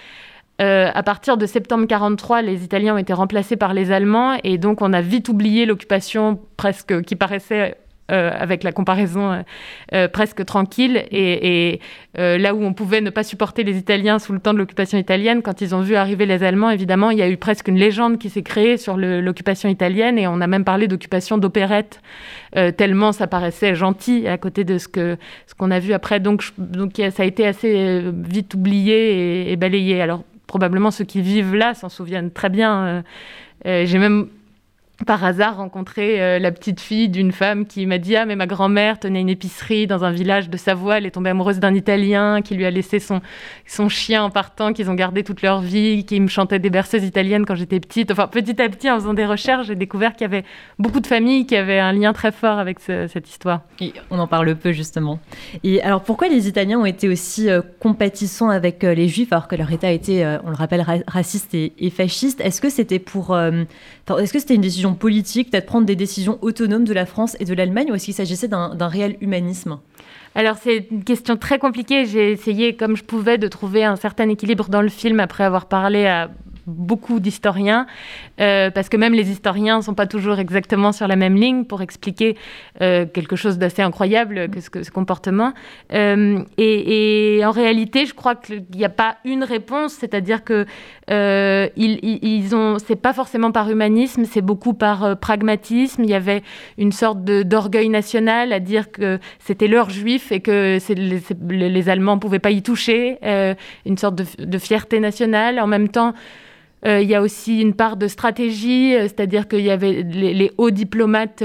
à 0.60 1.04
partir 1.04 1.38
de 1.38 1.46
septembre 1.48 1.88
43, 1.88 2.44
les 2.44 2.64
Italiens 2.64 2.94
ont 2.96 3.00
été 3.00 3.14
remplacés 3.14 3.56
par 3.56 3.74
les 3.74 3.92
Allemands 3.92 4.38
et 4.44 4.60
donc 4.60 4.84
on 4.84 4.94
a 4.94 5.02
vite 5.02 5.28
oublié 5.28 5.66
l'occupation 5.66 6.40
presque 6.56 7.02
qui 7.02 7.16
paraissait 7.16 7.78
euh, 8.12 8.30
avec 8.38 8.64
la 8.64 8.74
comparaison 8.74 9.32
euh, 9.32 9.42
euh, 9.94 10.08
presque 10.10 10.44
tranquille. 10.44 11.06
Et, 11.12 11.80
là 12.16 12.54
où 12.54 12.62
on 12.62 12.74
pouvait 12.74 13.00
ne 13.00 13.10
pas 13.10 13.24
supporter 13.24 13.64
les 13.64 13.78
Italiens 13.78 14.20
sous 14.20 14.34
le 14.34 14.40
temps 14.40 14.54
de 14.54 14.58
l'occupation 14.58 14.98
italienne, 14.98 15.42
quand 15.42 15.62
ils 15.62 15.74
ont 15.74 15.80
vu 15.80 15.96
arriver 15.96 16.26
les 16.26 16.44
Allemands, 16.44 16.70
évidemment, 16.70 17.10
il 17.10 17.18
y 17.18 17.22
a 17.22 17.30
eu 17.30 17.38
presque 17.38 17.70
une 17.70 17.78
légende 17.78 18.18
qui 18.18 18.30
s'est 18.30 18.42
créée 18.42 18.76
sur 18.76 18.98
l'occupation 18.98 19.70
italienne. 19.70 20.18
Et 20.18 20.28
on 20.28 20.42
a 20.42 20.48
même 20.48 20.66
parlé 20.66 20.90
d'occupation 20.90 21.38
d'opérette, 21.38 22.02
tellement 22.76 23.14
ça 23.14 23.28
paraissait 23.28 23.76
gentil 23.76 24.28
à 24.28 24.38
côté 24.38 24.66
de 24.66 24.78
ce 24.78 24.88
qu'on 24.90 25.72
a 25.72 25.80
vu 25.80 25.94
après. 25.94 26.20
Donc, 26.20 26.44
ça 27.12 27.24
a 27.24 27.26
été 27.26 27.48
assez 27.48 28.04
vite 28.28 28.54
oublié 28.56 29.50
et 29.52 29.56
balayé. 29.56 30.02
Alors 30.02 30.24
probablement 30.48 30.92
ceux 30.92 31.06
qui 31.06 31.22
vivent 31.22 31.56
là 31.56 31.74
s'en 31.74 31.88
souviennent 31.88 32.32
très 32.32 32.50
bien. 32.50 33.04
J'ai 33.64 33.98
même 33.98 34.28
par 35.06 35.24
hasard 35.24 35.58
rencontré 35.58 36.22
euh, 36.22 36.40
la 36.40 36.52
petite 36.52 36.80
fille 36.80 37.10
d'une 37.10 37.32
femme 37.32 37.66
qui 37.66 37.86
m'a 37.86 37.98
dit 37.98 38.16
Ah, 38.16 38.26
mais 38.26 38.36
ma 38.36 38.48
grand-mère 38.48 39.00
tenait 39.00 39.22
une 39.22 39.30
épicerie 39.30 39.88
dans 39.88 40.04
un 40.04 40.12
village 40.12 40.50
de 40.50 40.58
Savoie. 40.58 40.98
Elle 40.98 41.06
est 41.06 41.12
tombée 41.12 41.30
amoureuse 41.30 41.60
d'un 41.60 41.74
Italien 41.74 42.42
qui 42.42 42.56
lui 42.56 42.66
a 42.66 42.72
laissé 42.72 43.00
son, 43.00 43.22
son 43.66 43.90
chien 43.90 44.24
en 44.24 44.30
partant, 44.30 44.74
qu'ils 44.74 44.90
ont 44.90 44.94
gardé 44.94 45.24
toute 45.24 45.42
leur 45.42 45.62
vie, 45.62 46.06
qui 46.06 46.20
me 46.20 46.28
chantait 46.28 46.60
des 46.60 46.70
berceuses 46.70 47.04
italiennes 47.04 47.46
quand 47.46 47.56
j'étais 47.56 47.80
petite. 47.80 48.12
Enfin, 48.12 48.28
petit 48.28 48.62
à 48.62 48.70
petit, 48.70 48.90
en 48.90 48.96
faisant 48.96 49.14
des 49.14 49.26
recherches, 49.26 49.68
j'ai 49.68 49.76
découvert 49.76 50.14
qu'il 50.14 50.22
y 50.22 50.26
avait 50.26 50.44
beaucoup 50.80 51.00
de 51.00 51.08
familles 51.08 51.46
qui 51.46 51.56
avaient 51.56 51.80
un 51.80 51.94
lien 51.94 52.14
très 52.14 52.32
fort 52.32 52.60
avec 52.60 52.80
cette 52.80 53.30
histoire. 53.30 53.62
On 54.10 54.20
en 54.20 54.28
parle 54.28 54.56
peu, 54.56 54.72
justement. 54.72 55.20
Et 55.64 55.82
alors, 55.82 56.02
pourquoi 56.04 56.28
les 56.28 56.48
Italiens 56.48 56.80
ont 56.80 56.86
été 56.86 57.10
aussi 57.10 57.50
euh, 57.50 57.62
compatissants 57.80 58.50
avec 58.50 58.84
euh, 58.84 58.94
les 58.94 59.08
Juifs 59.08 59.32
alors 59.32 59.48
que 59.48 59.56
leur 59.56 59.72
État 59.72 59.92
était, 59.92 60.26
on 60.44 60.50
le 60.50 60.56
rappelle, 60.56 60.86
raciste 61.08 61.54
et, 61.54 61.74
et 61.80 61.90
fasciste? 61.90 62.42
Est-ce 62.42 62.62
que 62.62 62.70
c'était 62.70 63.00
pour. 63.00 63.38
Est-ce 63.38 64.34
que 64.34 64.40
c'était 64.40 64.56
une 64.56 64.62
décision 64.62 64.91
politique, 64.94 65.52
peut-être 65.52 65.66
prendre 65.66 65.86
des 65.86 65.96
décisions 65.96 66.38
autonomes 66.42 66.86
de 66.86 66.94
la 66.94 67.06
France 67.06 67.36
et 67.40 67.46
de 67.46 67.54
l'Allemagne, 67.54 67.92
ou 67.92 67.96
est-ce 67.96 68.06
qu'il 68.06 68.14
s'agissait 68.14 68.48
d'un 68.48 68.88
réel 68.88 69.18
humanisme? 69.22 69.80
Alors 70.34 70.56
c'est 70.58 70.88
une 70.92 71.04
question 71.04 71.36
très 71.36 71.60
compliquée. 71.60 72.06
J'ai 72.06 72.32
essayé 72.32 72.76
comme 72.76 72.96
je 72.96 73.04
pouvais 73.04 73.38
de 73.38 73.48
trouver 73.48 73.84
un 73.84 73.98
certain 73.98 74.30
équilibre 74.30 74.70
dans 74.70 74.82
le 74.82 74.90
film 74.90 75.20
après 75.20 75.44
avoir 75.44 75.66
parlé 75.66 76.06
à 76.06 76.32
beaucoup 76.68 77.20
d'historiens, 77.20 77.88
euh, 78.40 78.70
parce 78.70 78.90
que 78.90 78.98
même 78.98 79.14
les 79.14 79.32
historiens 79.32 79.78
ne 79.78 79.82
sont 79.82 79.94
pas 79.94 80.08
toujours 80.08 80.40
exactement 80.40 80.92
sur 80.92 81.08
la 81.08 81.16
même 81.16 81.36
ligne 81.36 81.66
pour 81.66 81.82
expliquer 81.82 82.38
euh, 82.82 83.06
quelque 83.06 83.36
chose 83.36 83.58
d'assez 83.58 83.82
incroyable 83.82 84.50
que 84.50 84.60
ce, 84.62 84.92
comportement. 84.92 85.54
Euh, 85.94 86.44
et, 86.58 87.42
en 87.44 87.52
réalité, 87.52 88.06
je 88.06 88.14
crois 88.14 88.36
qu'il 88.36 88.66
n'y 88.76 88.86
a 88.86 88.90
pas 88.90 89.18
une 89.26 89.44
réponse, 89.44 89.94
c'est-à-dire 89.94 90.44
que 90.44 90.66
ils, 91.10 92.00
ils, 92.24 92.56
ont, 92.56 92.78
c'est 92.80 92.96
pas 92.96 93.12
forcément 93.12 93.52
par 93.52 93.70
humanisme, 93.70 94.24
c'est 94.24 94.42
beaucoup 94.42 94.74
par 94.74 95.18
pragmatisme. 95.18 96.04
Il 96.04 96.10
y 96.10 96.14
avait 96.14 96.42
une 96.78 96.94
sorte 96.94 97.24
d'orgueil 97.24 97.90
national 97.90 98.54
à 98.54 98.60
dire 98.60 98.92
que 98.92 99.20
c'était 99.40 99.68
leur 99.68 99.90
juif 99.90 100.32
et 100.32 100.40
que 100.40 100.78
les, 101.42 101.90
Allemands 101.90 102.16
ne 102.16 102.22
pouvaient 102.22 102.40
pas 102.40 102.52
y 102.52 102.62
toucher, 102.62 103.18
une 103.86 103.98
sorte 103.98 104.16
de, 104.16 104.26
de 104.46 104.58
fierté 104.58 105.02
nationale. 105.02 105.60
En 105.60 105.68
même 105.68 105.90
temps, 105.90 106.14
il 106.86 107.08
y 107.08 107.16
a 107.16 107.22
aussi 107.22 107.62
une 107.62 107.74
part 107.74 107.96
de 107.96 108.08
stratégie, 108.08 108.94
c'est-à-dire 108.94 109.48
qu'il 109.48 109.62
y 109.62 109.70
avait 109.70 110.04
les, 110.04 110.52
hauts 110.58 110.72
diplomates 110.72 111.44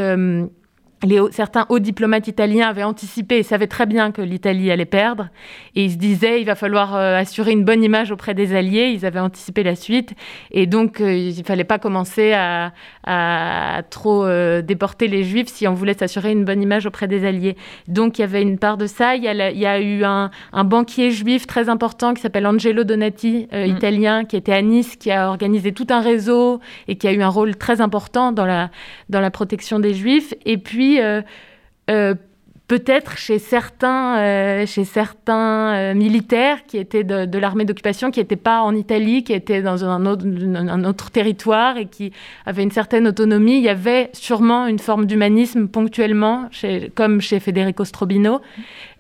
certains 1.30 1.66
hauts 1.68 1.78
diplomates 1.78 2.28
italiens 2.28 2.68
avaient 2.68 2.82
anticipé 2.82 3.38
et 3.38 3.42
savaient 3.42 3.66
très 3.66 3.86
bien 3.86 4.12
que 4.12 4.22
l'Italie 4.22 4.70
allait 4.70 4.84
perdre. 4.84 5.28
Et 5.74 5.84
ils 5.84 5.92
se 5.92 5.96
disaient, 5.96 6.40
il 6.40 6.46
va 6.46 6.54
falloir 6.54 6.94
euh, 6.94 7.16
assurer 7.16 7.52
une 7.52 7.64
bonne 7.64 7.82
image 7.82 8.10
auprès 8.10 8.34
des 8.34 8.54
Alliés. 8.54 8.92
Ils 8.94 9.04
avaient 9.06 9.20
anticipé 9.20 9.62
la 9.62 9.74
suite. 9.74 10.14
Et 10.50 10.66
donc, 10.66 11.00
euh, 11.00 11.14
il 11.14 11.38
ne 11.38 11.44
fallait 11.44 11.64
pas 11.64 11.78
commencer 11.78 12.32
à, 12.32 12.72
trop 13.90 14.24
euh, 14.24 14.62
déporter 14.62 15.08
les 15.08 15.22
Juifs 15.22 15.48
si 15.48 15.68
on 15.68 15.74
voulait 15.74 15.94
s'assurer 15.94 16.32
une 16.32 16.44
bonne 16.44 16.62
image 16.62 16.86
auprès 16.86 17.08
des 17.08 17.26
Alliés. 17.26 17.56
Donc, 17.88 18.18
il 18.18 18.22
y 18.22 18.24
avait 18.24 18.42
une 18.42 18.58
part 18.58 18.76
de 18.76 18.86
ça. 18.86 19.16
Il 19.16 19.22
y 19.22 19.28
a, 19.28 19.80
eu 19.80 20.04
un, 20.04 20.30
banquier 20.64 21.10
juif 21.10 21.46
très 21.46 21.68
important 21.68 22.14
qui 22.14 22.22
s'appelle 22.22 22.46
Angelo 22.46 22.84
Donati, 22.84 23.48
mm. 23.52 23.66
italien, 23.66 24.24
qui 24.24 24.36
était 24.36 24.52
à 24.52 24.62
Nice, 24.62 24.96
qui 24.96 25.10
a 25.10 25.28
organisé 25.28 25.72
tout 25.72 25.86
un 25.90 26.00
réseau 26.00 26.60
et 26.88 26.96
qui 26.96 27.06
a 27.06 27.12
eu 27.12 27.22
un 27.22 27.28
rôle 27.28 27.56
très 27.56 27.80
important 27.80 28.32
dans 28.32 28.46
la, 28.46 28.70
dans 29.08 29.20
la 29.20 29.30
protection 29.30 29.78
des 29.78 29.94
Juifs. 29.94 30.34
Et 30.44 30.58
puis, 30.58 30.95
euh, 31.00 31.22
euh, 31.90 32.14
peut-être 32.68 33.16
chez 33.16 33.38
certains, 33.38 34.18
euh, 34.18 34.66
chez 34.66 34.84
certains 34.84 35.94
militaires 35.94 36.66
qui 36.66 36.78
étaient 36.78 37.04
de, 37.04 37.38
l'armée 37.38 37.64
d'occupation, 37.64 38.10
qui 38.10 38.18
n'étaient 38.18 38.34
pas 38.34 38.62
en 38.62 38.74
Italie, 38.74 39.22
qui 39.22 39.32
étaient 39.32 39.62
dans 39.62 39.84
un 39.84 40.04
autre, 40.04 40.24
un 40.26 40.84
autre, 40.84 41.12
territoire 41.12 41.76
et 41.76 41.86
qui 41.86 42.12
avaient 42.44 42.64
une 42.64 42.72
certaine 42.72 43.06
autonomie. 43.06 43.58
Il 43.58 43.62
y 43.62 43.68
avait 43.68 44.10
sûrement 44.14 44.66
une 44.66 44.80
forme 44.80 45.06
d'humanisme 45.06 45.68
ponctuellement, 45.68 46.48
chez, 46.50 46.90
comme 46.92 47.20
chez 47.20 47.38
Federico 47.38 47.84
Strobino, 47.84 48.40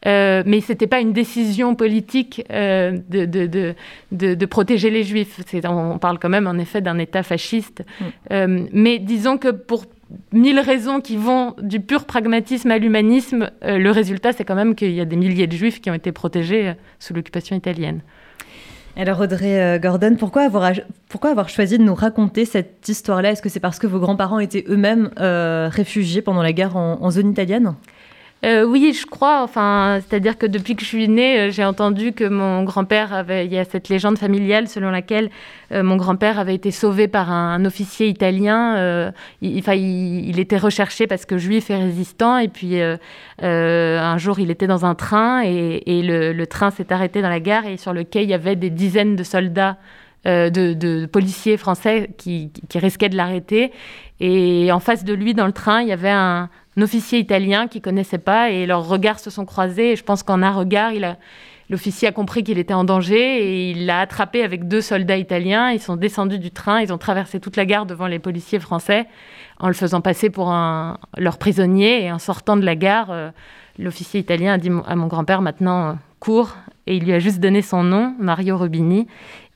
mais 0.04 0.60
ce 0.60 0.70
n'était 0.70 0.86
pas 0.86 1.00
une 1.00 1.12
décision 1.12 1.74
politique 1.74 2.44
de, 2.48 3.24
de, 3.24 3.74
de, 4.12 4.46
protéger 4.46 4.90
les 4.90 5.02
juifs. 5.02 5.40
On 5.64 5.98
parle 5.98 6.20
quand 6.20 6.28
même 6.28 6.46
en 6.46 6.56
effet 6.58 6.80
d'un 6.80 6.98
État 6.98 7.24
fasciste. 7.24 7.84
Mm. 8.30 8.66
mais 8.72 9.00
disons 9.00 9.38
que 9.38 9.48
pour 9.48 9.86
mille 10.32 10.60
raisons 10.60 11.00
qui 11.00 11.16
vont 11.16 11.54
du 11.60 11.80
pur 11.80 12.04
pragmatisme 12.04 12.70
à 12.70 12.78
l'humanisme, 12.78 13.50
euh, 13.64 13.78
le 13.78 13.90
résultat, 13.90 14.32
c'est 14.32 14.44
quand 14.44 14.54
même 14.54 14.74
qu'il 14.74 14.92
y 14.92 15.00
a 15.00 15.04
des 15.04 15.16
milliers 15.16 15.46
de 15.46 15.56
juifs 15.56 15.80
qui 15.80 15.90
ont 15.90 15.94
été 15.94 16.12
protégés 16.12 16.68
euh, 16.68 16.72
sous 16.98 17.14
l'occupation 17.14 17.56
italienne. 17.56 18.00
Alors 18.96 19.20
Audrey 19.20 19.60
euh, 19.60 19.78
Gordon, 19.78 20.16
pourquoi 20.18 20.42
avoir, 20.42 20.72
pourquoi 21.08 21.30
avoir 21.30 21.48
choisi 21.48 21.76
de 21.78 21.82
nous 21.82 21.94
raconter 21.94 22.44
cette 22.44 22.88
histoire-là? 22.88 23.32
Est-ce 23.32 23.42
que 23.42 23.48
c'est 23.48 23.60
parce 23.60 23.78
que 23.78 23.86
vos 23.86 23.98
grands-parents 23.98 24.38
étaient 24.38 24.64
eux-mêmes 24.68 25.10
réfugiés 25.16 26.22
pendant 26.22 26.42
la 26.42 26.52
guerre 26.52 26.76
en 26.76 27.10
zone 27.10 27.30
italienne? 27.30 27.74
Euh, 28.44 28.64
oui, 28.64 28.92
je 28.92 29.06
crois. 29.06 29.42
Enfin, 29.42 30.00
c'est-à-dire 30.06 30.36
que 30.36 30.46
depuis 30.46 30.76
que 30.76 30.82
je 30.82 30.86
suis 30.86 31.08
née, 31.08 31.38
euh, 31.40 31.50
j'ai 31.50 31.64
entendu 31.64 32.12
que 32.12 32.24
mon 32.24 32.64
grand-père 32.64 33.12
avait. 33.14 33.46
Il 33.46 33.52
y 33.52 33.58
a 33.58 33.64
cette 33.64 33.88
légende 33.88 34.18
familiale 34.18 34.68
selon 34.68 34.90
laquelle 34.90 35.30
euh, 35.72 35.82
mon 35.82 35.96
grand-père 35.96 36.38
avait 36.38 36.54
été 36.54 36.70
sauvé 36.70 37.08
par 37.08 37.32
un, 37.32 37.64
officier 37.64 38.08
italien. 38.08 39.12
il, 39.40 39.62
il, 39.68 40.38
était 40.38 40.58
recherché 40.58 41.06
parce 41.06 41.24
que 41.24 41.38
juif 41.38 41.70
et 41.70 41.76
résistant. 41.76 42.38
Et 42.38 42.48
puis 42.48 42.80
un 43.40 44.18
jour, 44.18 44.38
il 44.38 44.50
était 44.50 44.66
dans 44.66 44.84
un 44.84 44.94
train 44.94 45.42
et, 45.42 46.02
le, 46.02 46.44
train 46.44 46.70
s'est 46.70 46.92
arrêté 46.92 47.22
dans 47.22 47.30
la 47.30 47.40
gare 47.40 47.66
et 47.66 47.76
sur 47.76 47.92
le 47.92 48.04
quai, 48.04 48.22
il 48.22 48.28
y 48.28 48.34
avait 48.34 48.56
des 48.56 48.70
dizaines 48.70 49.16
de 49.16 49.24
soldats. 49.24 49.78
de, 50.24 51.06
policiers 51.06 51.56
français 51.56 52.10
qui 52.16 52.50
risquaient 52.74 53.08
de 53.08 53.16
l'arrêter. 53.16 53.72
Et 54.20 54.70
en 54.72 54.80
face 54.80 55.04
de 55.04 55.12
lui, 55.12 55.34
dans 55.34 55.46
le 55.46 55.52
train, 55.52 55.82
il 55.82 55.88
y 55.88 55.92
avait 55.92 56.10
un, 56.10 56.48
officier 56.82 57.18
italien 57.18 57.68
qui 57.68 57.80
connaissait 57.80 58.18
pas 58.18 58.50
et 58.50 58.66
leurs 58.66 58.86
regards 58.86 59.18
se 59.18 59.30
sont 59.30 59.44
croisés. 59.44 59.92
Et 59.92 59.96
je 59.96 60.04
pense 60.04 60.22
qu'en 60.22 60.42
un 60.42 60.52
regard, 60.52 60.92
l'officier 61.70 62.08
a 62.08 62.12
compris 62.12 62.44
qu'il 62.44 62.58
était 62.58 62.74
en 62.74 62.84
danger 62.84 63.16
et 63.16 63.70
il 63.70 63.86
l'a 63.86 64.00
attrapé 64.00 64.42
avec 64.42 64.68
deux 64.68 64.80
soldats 64.80 65.16
italiens. 65.16 65.70
Ils 65.70 65.80
sont 65.80 65.96
descendus 65.96 66.38
du 66.38 66.50
train, 66.50 66.80
ils 66.80 66.92
ont 66.92 66.98
traversé 66.98 67.40
toute 67.40 67.56
la 67.56 67.64
gare 67.64 67.86
devant 67.86 68.06
les 68.06 68.18
policiers 68.18 68.60
français 68.60 69.06
en 69.58 69.68
le 69.68 69.74
faisant 69.74 70.00
passer 70.00 70.30
pour 70.30 70.50
un, 70.50 70.98
leur 71.16 71.38
prisonnier. 71.38 72.04
Et 72.04 72.12
en 72.12 72.18
sortant 72.18 72.56
de 72.56 72.64
la 72.64 72.76
gare, 72.76 73.10
euh, 73.10 73.30
l'officier 73.78 74.20
italien 74.20 74.54
a 74.54 74.58
dit 74.58 74.70
à 74.86 74.96
mon 74.96 75.06
grand-père 75.06 75.42
maintenant, 75.42 75.88
euh, 75.88 75.92
cours. 76.20 76.56
Et 76.86 76.96
il 76.96 77.04
lui 77.04 77.12
a 77.12 77.18
juste 77.18 77.40
donné 77.40 77.62
son 77.62 77.82
nom, 77.82 78.14
Mario 78.18 78.56
Rubini. 78.56 79.08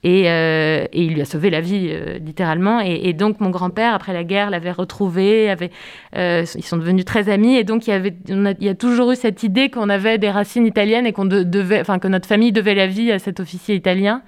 Euh, 0.07 0.87
et, 0.93 1.05
il 1.05 1.15
lui 1.15 1.21
a 1.21 1.25
sauvé 1.25 1.51
la 1.51 1.61
vie, 1.61 1.89
euh, 1.91 2.19
littéralement. 2.19 2.81
Et, 2.81 3.13
donc, 3.13 3.41
mon 3.41 3.51
grand-père, 3.51 3.95
après 3.95 4.13
la 4.13 4.25
guerre, 4.25 4.51
l'avait 4.51 4.73
retrouvé. 4.73 5.51
Avait, 5.51 5.71
euh, 6.17 6.45
ils 6.55 6.65
sont 6.65 6.77
devenus 6.77 7.05
très 7.05 7.29
amis. 7.29 7.57
Et 7.57 7.65
donc, 7.65 7.87
il 7.87 7.91
y, 7.91 7.93
avait, 7.93 8.15
il 8.29 8.65
y 8.65 8.69
a 8.69 8.75
toujours 8.75 9.13
eu 9.13 9.17
cette 9.17 9.43
idée 9.43 9.69
qu'on 9.71 9.89
avait 9.89 10.19
des 10.19 10.31
racines 10.31 10.67
italiennes 10.67 11.07
et 11.07 11.13
qu'on 11.13 11.27
devait, 11.27 11.83
que 12.01 12.09
notre 12.09 12.27
famille 12.27 12.53
devait 12.53 12.75
la 12.75 12.87
vie 12.87 13.13
à 13.13 13.19
cet 13.19 13.41
officier 13.41 13.75
italien. 13.75 14.23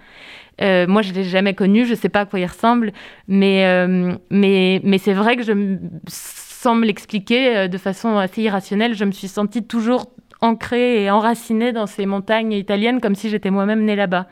moi, 0.61 1.03
je 1.03 1.11
ne 1.11 1.15
l'ai 1.15 1.25
jamais 1.25 1.55
connu, 1.55 1.87
je 1.87 1.93
ne 1.93 1.97
sais 1.97 2.11
pas 2.11 2.21
à 2.21 2.27
quoi 2.27 2.39
il 2.39 2.47
ressemble, 2.47 2.93
mais, 3.29 3.87
mais, 4.31 4.81
mais 4.85 4.99
c'est 4.99 5.15
vrai 5.15 5.37
que 5.37 5.43
je, 5.43 5.79
sans 6.07 6.75
me 6.75 6.85
l'expliquer 6.85 7.69
de 7.69 7.79
façon 7.79 8.19
assez 8.19 8.43
irrationnelle, 8.43 8.95
je 8.95 9.05
me 9.05 9.13
suis 9.13 9.29
sentie 9.29 9.65
toujours 9.65 10.13
ancrée 10.41 11.05
et 11.05 11.11
enracinée 11.11 11.73
dans 11.73 11.87
ces 11.87 12.05
montagnes 12.05 12.53
italiennes 12.53 13.01
comme 13.01 13.15
si 13.15 13.31
j'étais 13.31 13.51
moi-même 13.51 13.85
née 13.85 13.97
là-bas. 13.97 14.27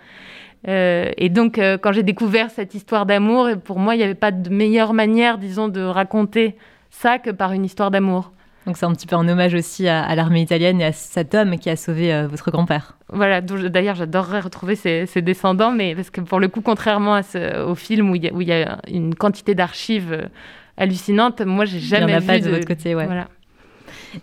Euh, 0.69 1.11
et 1.17 1.29
donc, 1.29 1.59
euh, 1.59 1.79
quand 1.79 1.93
j'ai 1.93 2.03
découvert 2.03 2.51
cette 2.51 2.75
histoire 2.75 3.07
d'amour, 3.07 3.49
pour 3.65 3.79
moi, 3.79 3.95
il 3.95 3.99
n'y 3.99 4.05
avait 4.05 4.15
pas 4.15 4.31
de 4.31 4.51
meilleure 4.51 4.93
manière, 4.93 5.39
disons, 5.39 5.69
de 5.69 5.81
raconter 5.81 6.57
ça 6.91 7.19
que 7.19 7.31
par 7.31 7.53
une 7.53 7.65
histoire 7.65 7.91
d'amour. 7.91 8.33
Donc 8.67 8.77
c'est 8.77 8.85
un 8.85 8.93
petit 8.93 9.07
peu 9.07 9.17
un 9.17 9.27
hommage 9.27 9.55
aussi 9.55 9.89
à, 9.89 10.15
l'armée 10.15 10.43
italienne 10.43 10.83
et 10.83 10.85
à 10.85 10.93
cet 10.93 11.35
homme 11.35 11.59
qui 11.59 11.71
a 11.71 11.77
sauvé 11.77 12.13
euh, 12.13 12.29
votre 12.29 12.51
grand-père. 12.51 12.99
Voilà, 13.09 13.41
d'ailleurs 13.41 13.95
j'adorerais 13.95 14.41
retrouver 14.41 14.77
ses, 14.77 15.07
descendants, 15.23 15.73
mais 15.73 15.95
parce 15.95 16.11
que 16.11 16.21
pour 16.21 16.41
le 16.41 16.49
coup, 16.49 16.61
contrairement 16.61 17.15
à 17.15 17.23
ce, 17.23 17.65
au 17.65 17.75
film 17.75 18.11
où 18.11 18.17
il, 18.17 18.23
y 18.23 18.53
a, 18.53 18.79
une 18.87 19.15
quantité 19.15 19.55
d'archives 19.55 20.29
hallucinantes, 20.77 21.41
moi 21.41 21.65
j'ai 21.65 21.81
jamais 21.81 22.13
il 22.13 22.15
y 22.15 22.19
en 22.19 22.19
a 22.19 22.21
pas 22.21 22.39
de, 22.39 22.51
votre 22.51 22.67
côté, 22.67 22.95
ouais. 22.95 23.07
Voilà. 23.07 23.29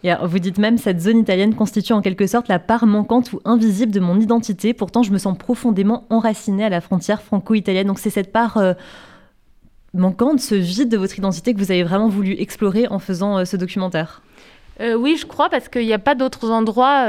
Et 0.03 0.12
vous 0.24 0.39
dites 0.39 0.58
même, 0.58 0.77
cette 0.77 1.00
zone 1.00 1.20
italienne 1.20 1.56
constitue 1.56 1.94
en 1.94 2.01
quelque 2.01 2.27
sorte 2.27 2.48
la 2.48 2.60
part 2.60 2.86
manquante 2.86 3.34
ou 3.34 3.39
invisible 3.46 3.91
de 3.91 4.00
mon 4.00 4.20
identité. 4.20 4.74
Pourtant, 4.74 5.03
je 5.03 5.12
me 5.12 5.17
sens 5.17 5.38
profondément 5.38 6.06
enracinée 6.10 6.65
à 6.65 6.70
la 6.70 6.82
frontière 6.82 7.22
franco-italienne. 7.22 7.88
Donc 7.88 8.00
c'est 8.00 8.10
cette 8.10 8.32
part 8.32 8.58
euh, 8.58 8.74
manquante, 9.94 10.39
ce 10.39 10.56
vide 10.56 10.89
de 10.89 10.98
votre 10.98 11.17
identité 11.17 11.53
que 11.53 11.60
vous 11.60 11.72
avez 11.72 11.84
vraiment 11.84 12.10
voulu 12.10 12.36
explorer 12.39 12.88
en 12.88 13.00
faisant 13.00 13.39
euh, 13.39 13.46
ce 13.46 13.58
documentaire. 13.58 14.22
Euh, 14.79 14.96
oui, 14.96 15.17
je 15.19 15.25
crois, 15.25 15.50
parce 15.50 15.69
qu'il 15.69 15.86
n'y 15.86 15.93
a 15.93 16.00
pas 16.00 16.15
d'autres 16.15 16.51
endroits 16.51 17.05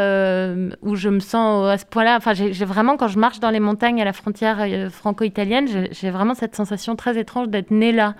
où 0.82 0.96
je 0.96 1.08
me 1.08 1.20
sens 1.20 1.68
à 1.68 1.78
ce 1.78 1.84
point-là. 1.84 2.16
Enfin, 2.16 2.32
j'ai 2.34 2.64
vraiment, 2.64 2.96
quand 2.96 3.08
je 3.08 3.18
marche 3.18 3.40
dans 3.40 3.50
les 3.50 3.60
montagnes 3.60 4.00
à 4.00 4.04
la 4.04 4.12
frontière 4.12 4.90
franco-italienne, 4.90 5.88
j'ai 5.90 6.10
vraiment 6.10 6.34
cette 6.34 6.56
sensation 6.56 6.96
très 6.96 7.18
étrange 7.18 7.48
d'être 7.48 7.70
née 7.70 7.92
là. 7.92 8.14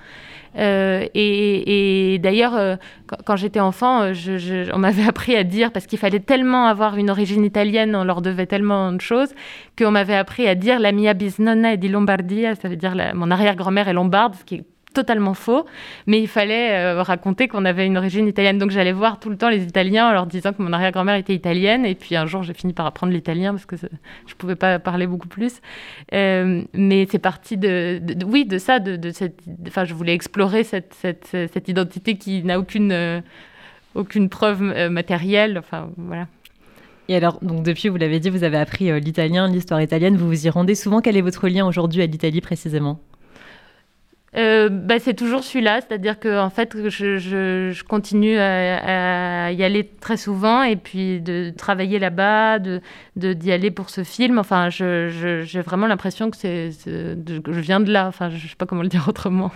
Euh, 0.57 1.07
et, 1.14 2.19
d'ailleurs, 2.23 2.57
euh, 2.57 2.76
quand, 3.25 3.37
j'étais 3.37 3.61
enfant, 3.61 4.02
euh, 4.02 4.64
on 4.73 4.78
m'avait 4.78 5.05
appris 5.09 5.37
à 5.37 5.45
dire, 5.45 5.73
parce 5.73 5.87
qu'il 5.87 5.99
fallait 5.99 6.21
tellement 6.21 6.67
avoir 6.67 6.97
une 6.97 7.11
origine 7.11 7.45
italienne, 7.45 7.95
on 7.95 8.05
leur 8.05 8.23
devait 8.23 8.47
tellement 8.47 8.93
de 8.93 9.00
choses, 9.00 9.35
qu'on 9.78 9.90
m'avait 9.90 10.17
appris 10.17 10.49
à 10.49 10.55
dire 10.55 10.78
la 10.78 10.93
mia 10.93 11.14
bisnonna 11.14 11.73
è 11.73 11.76
di 11.76 11.88
Lombardia, 11.88 12.55
ça 12.55 12.69
veut 12.69 12.76
dire 12.76 12.95
mon 13.14 13.31
arrière-grand-mère 13.31 13.88
est 13.88 13.93
lombarde, 13.93 14.35
ce 14.35 14.45
qui 14.45 14.57
est 14.57 14.64
totalement 14.99 15.35
faux, 15.35 15.64
mais 16.09 16.21
il 16.21 16.26
fallait 16.26 16.73
euh, 16.73 17.02
raconter 17.02 17.47
qu'on 17.47 17.64
avait 17.64 17.87
une 17.87 17.97
origine 17.97 18.26
italienne. 18.26 18.59
Donc 18.59 18.71
j'allais 18.73 18.93
voir 18.93 19.21
tout 19.21 19.31
le 19.31 19.37
temps 19.37 19.49
les 19.49 19.62
Italiens 19.62 20.09
en 20.09 20.12
leur 20.12 20.26
disant 20.26 20.52
que 20.52 20.61
mon 20.61 20.73
arrière-grand-mère 20.73 21.14
était 21.14 21.35
italienne. 21.35 21.87
Et 21.87 21.95
puis 21.95 22.17
un 22.17 22.26
jour, 22.26 22.43
j'ai 22.43 22.52
fini 22.52 22.73
par 22.73 22.85
apprendre 22.87 23.12
l'italien 23.12 23.52
parce 23.52 23.64
que 23.64 23.76
je 23.76 23.87
ne 23.87 24.38
pouvais 24.38 24.57
pas 24.57 24.81
parler 24.81 25.07
beaucoup 25.07 25.28
plus. 25.28 25.61
Euh, 26.12 26.62
mais 26.73 27.07
c'est 27.09 27.21
parti 27.21 27.57
de, 27.57 28.00
oui, 28.26 28.45
de 28.45 28.59
ça, 28.59 28.81
de, 28.81 29.11
cette. 29.12 29.38
Enfin, 29.69 29.85
je 29.85 29.95
voulais 29.95 30.14
explorer 30.14 30.64
cette, 30.64 30.95
cette, 30.95 31.28
cette 31.31 31.69
identité 31.69 32.17
qui 32.17 32.43
n'a 32.43 32.59
aucune, 32.59 32.90
euh, 32.90 33.21
aucune 33.95 34.28
preuve 34.28 34.62
matérielle. 34.90 35.59
Enfin, 35.59 35.90
voilà. 35.97 36.26
Et 37.09 37.14
alors, 37.14 37.38
donc 37.40 37.62
depuis, 37.62 37.88
vous 37.88 37.97
l'avez 37.99 38.19
dit, 38.19 38.31
vous 38.31 38.43
avez 38.43 38.59
appris 38.59 39.00
l'italien, 39.00 39.49
l'histoire 39.49 39.81
italienne, 39.81 40.17
vous 40.17 40.26
vous 40.26 40.47
y 40.47 40.50
rendez 40.50 40.75
souvent. 40.75 41.00
Quel 41.00 41.17
est 41.17 41.23
votre 41.23 41.49
lien 41.49 41.67
aujourd'hui 41.67 42.02
à 42.02 42.07
l'Italie 42.07 42.40
précisément? 42.40 43.00
Euh, 44.37 44.68
bah, 44.68 44.99
c'est 44.99 45.14
toujours 45.14 45.42
celui-là, 45.42 45.80
c'est-à-dire 45.80 46.18
que 46.18 46.38
en 46.38 46.50
fait, 46.50 46.76
je, 46.88 47.16
je, 47.16 47.85
continue 47.85 48.37
à, 48.38 49.50
y 49.52 49.62
aller 49.64 49.90
très 50.00 50.18
souvent 50.18 50.62
et 50.62 50.76
puis 50.76 51.20
de 51.20 51.50
travailler 51.56 51.99
là-bas, 51.99 52.58
de 52.58 52.80
d'y 53.16 53.52
aller 53.52 53.70
pour 53.70 53.88
ce 53.88 54.04
film. 54.04 54.38
Enfin, 54.38 54.68
j'ai 54.68 55.61
vraiment 55.64 55.87
l'impression 55.87 56.30
que 56.30 56.37
c'est 56.37 56.70
je 56.87 57.61
viens 57.61 57.80
de 57.80 57.90
là. 57.90 58.06
Enfin, 58.06 58.28
je 58.28 58.47
sais 58.47 58.56
pas 58.56 58.66
comment 58.66 58.82
le 58.82 58.88
dire 58.88 59.06
autrement. 59.08 59.50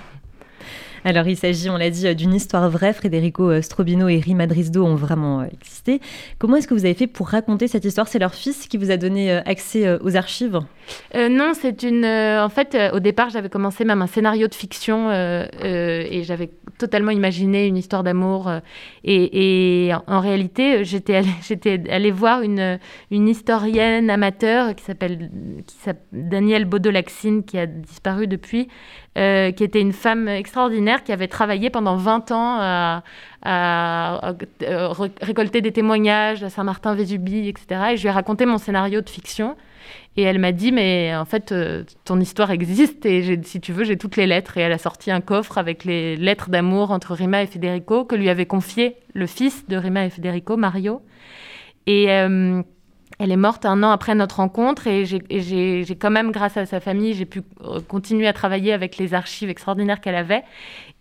Alors, 1.05 1.27
il 1.27 1.37
s'agit, 1.37 1.69
on 1.69 1.77
l'a 1.77 1.91
dit, 1.91 2.15
d'une 2.15 2.33
histoire 2.33 2.71
vraie. 2.71 2.93
Federico 2.93 3.51
euh, 3.51 3.61
Strobino 3.61 4.07
et 4.07 4.21
Rima 4.21 4.47
Drisdo 4.47 4.85
ont 4.85 4.95
vraiment 4.95 5.41
euh, 5.41 5.47
existé. 5.53 6.01
Comment 6.39 6.57
est-ce 6.57 6.69
que 6.69 6.75
vous 6.75 6.85
avez 6.85 6.95
fait 6.95 7.09
pour 7.09 7.29
raconter 7.29 7.67
cette 7.67 7.85
histoire? 7.85 8.07
C'est 8.07 8.21
leur 8.21 8.35
fils 8.35 8.69
qui 8.69 8.77
vous 8.77 8.93
a 8.93 8.97
donné 8.97 9.33
accès 9.33 9.99
aux 10.01 10.17
archives? 10.17 10.61
Euh, 11.15 11.29
non, 11.29 11.53
c'est 11.55 11.83
une. 11.83 12.05
Euh, 12.05 12.45
en 12.45 12.49
fait, 12.49 12.75
euh, 12.75 12.91
au 12.93 13.01
départ, 13.01 13.31
j'avais 13.31 13.49
commencé 13.49 13.85
même 13.85 14.03
un 14.03 14.07
scénario 14.07 14.49
de 14.49 14.55
fiction 14.55 15.11
et 15.13 16.23
j'avais 16.25 16.51
totalement 16.79 17.11
imaginé 17.11 17.67
une 17.67 17.77
histoire 17.77 18.03
d'amour. 18.03 18.51
et, 19.05 19.93
en, 20.07 20.21
réalité, 20.21 20.85
j'étais 20.85 21.23
allée, 21.91 22.11
voir 22.11 22.43
une, 22.43 22.79
historienne 23.11 24.11
amateur 24.11 24.75
qui 24.75 24.85
s'appelle 24.85 25.31
Danielle 26.13 26.65
Baudelaxine, 26.65 27.45
qui 27.45 27.59
a 27.59 27.67
disparu 27.67 28.27
depuis, 28.27 28.69
qui 29.15 29.65
était 29.65 29.81
une 29.81 29.93
femme 29.93 30.29
extraordinaire 30.29 31.05
qui 31.05 31.13
avait 31.13 31.29
travaillé 31.29 31.71
pendant 31.71 31.97
20 31.97 32.31
ans 32.33 33.03
à, 33.43 34.35
récolter 35.21 35.61
des 35.61 35.73
témoignages 35.73 36.43
à 36.43 36.51
Saint-Martin-Vésubie, 36.51 37.49
etc. 37.49 37.93
Et 37.93 37.97
je 37.97 38.03
lui 38.03 38.09
ai 38.09 38.13
raconté 38.13 38.47
mon 38.47 38.59
scénario 38.59 39.01
de 39.01 39.11
fiction. 39.11 39.57
Et 40.17 40.23
elle 40.23 40.39
m'a 40.39 40.53
dit, 40.53 40.73
mais 40.73 41.15
en 41.17 41.25
fait, 41.25 41.53
euh, 41.53 41.85
ton 42.05 42.21
histoire 42.21 42.51
existe 42.51 43.07
et 43.07 43.41
si 43.45 43.61
tu 43.61 43.73
veux, 43.73 43.85
j'ai 43.85 43.97
toutes 43.97 44.17
les 44.17 44.27
lettres. 44.27 44.59
Et 44.59 44.61
elle 44.61 44.73
a 44.73 44.79
sorti 44.79 45.11
un 45.11 45.21
coffre 45.21 45.59
avec 45.59 45.85
les 45.85 46.17
lettres 46.17 46.51
d'amour 46.51 46.91
entre 46.91 47.15
Rima 47.15 47.43
et 47.43 47.47
Federico 47.47 48.05
que 48.05 48.15
lui 48.15 48.29
avait 48.29 48.47
confié 48.47 48.97
le 49.15 49.27
fils 49.27 49.67
de 49.69 49.77
Rima 49.77 50.05
et 50.05 50.11
Federico, 50.11 50.57
Mario. 50.57 51.03
Et 51.87 52.11
euh, 52.11 52.63
elle 53.19 53.31
est 53.31 53.37
morte 53.37 53.65
un 53.65 53.83
an 53.83 53.91
après 53.91 54.15
notre 54.15 54.37
rencontre 54.37 54.87
et 54.87 55.05
j'ai 55.05 55.97
quand 55.99 56.11
même, 56.11 56.33
grâce 56.33 56.57
à 56.57 56.67
sa 56.67 56.81
famille, 56.81 57.15
j'ai 57.15 57.27
pu 57.27 57.43
euh, 57.65 57.81
continuer 57.81 58.27
à 58.27 58.33
travailler 58.33 58.73
avec 58.73 58.99
les 58.99 59.15
archives 59.15 59.49
extraordinaires 59.49 60.01
qu'elle 60.01 60.15
avait. 60.15 60.43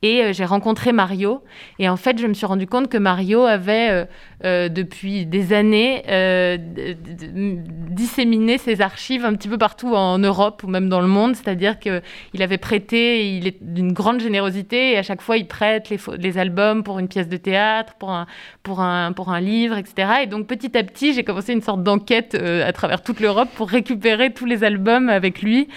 Et 0.03 0.33
j'ai 0.33 0.45
rencontré 0.45 0.93
Mario. 0.93 1.43
Et 1.77 1.87
en 1.87 1.95
fait, 1.95 2.17
je 2.17 2.25
me 2.25 2.33
suis 2.33 2.47
rendu 2.47 2.65
compte 2.65 2.89
que 2.89 2.97
Mario 2.97 3.43
avait 3.43 4.07
euh, 4.43 4.67
depuis 4.67 5.27
des 5.27 5.53
années 5.53 6.01
euh, 6.09 6.57
disséminer 6.57 8.57
ses 8.57 8.81
archives 8.81 9.23
un 9.23 9.35
petit 9.35 9.47
peu 9.47 9.59
partout 9.59 9.93
en 9.93 10.17
Europe 10.17 10.63
ou 10.63 10.67
même 10.67 10.89
dans 10.89 11.01
le 11.01 11.07
monde. 11.07 11.35
C'est-à-dire 11.35 11.77
qu'il 11.77 12.41
avait 12.41 12.57
prêté, 12.57 13.37
il 13.37 13.45
est 13.45 13.57
d'une 13.61 13.93
grande 13.93 14.21
générosité 14.21 14.93
et 14.93 14.97
à 14.97 15.03
chaque 15.03 15.21
fois 15.21 15.37
il 15.37 15.47
prête 15.47 15.91
les, 15.91 15.99
les 16.17 16.37
albums 16.39 16.83
pour 16.83 16.97
une 16.97 17.07
pièce 17.07 17.29
de 17.29 17.37
théâtre, 17.37 17.93
pour 17.99 18.09
un, 18.09 18.25
pour 18.63 18.81
un, 18.81 19.13
pour 19.13 19.31
un 19.31 19.39
livre, 19.39 19.77
etc. 19.77 20.21
Et 20.23 20.25
donc 20.25 20.47
petit 20.47 20.75
à 20.75 20.83
petit, 20.83 21.13
j'ai 21.13 21.23
commencé 21.23 21.53
une 21.53 21.61
sorte 21.61 21.83
d'enquête 21.83 22.10
euh, 22.11 22.67
à 22.67 22.73
travers 22.73 23.01
toute 23.01 23.19
l'Europe 23.19 23.49
pour 23.55 23.69
récupérer 23.69 24.33
tous 24.33 24.45
les 24.45 24.63
albums 24.63 25.09
avec 25.09 25.41
lui. 25.41 25.67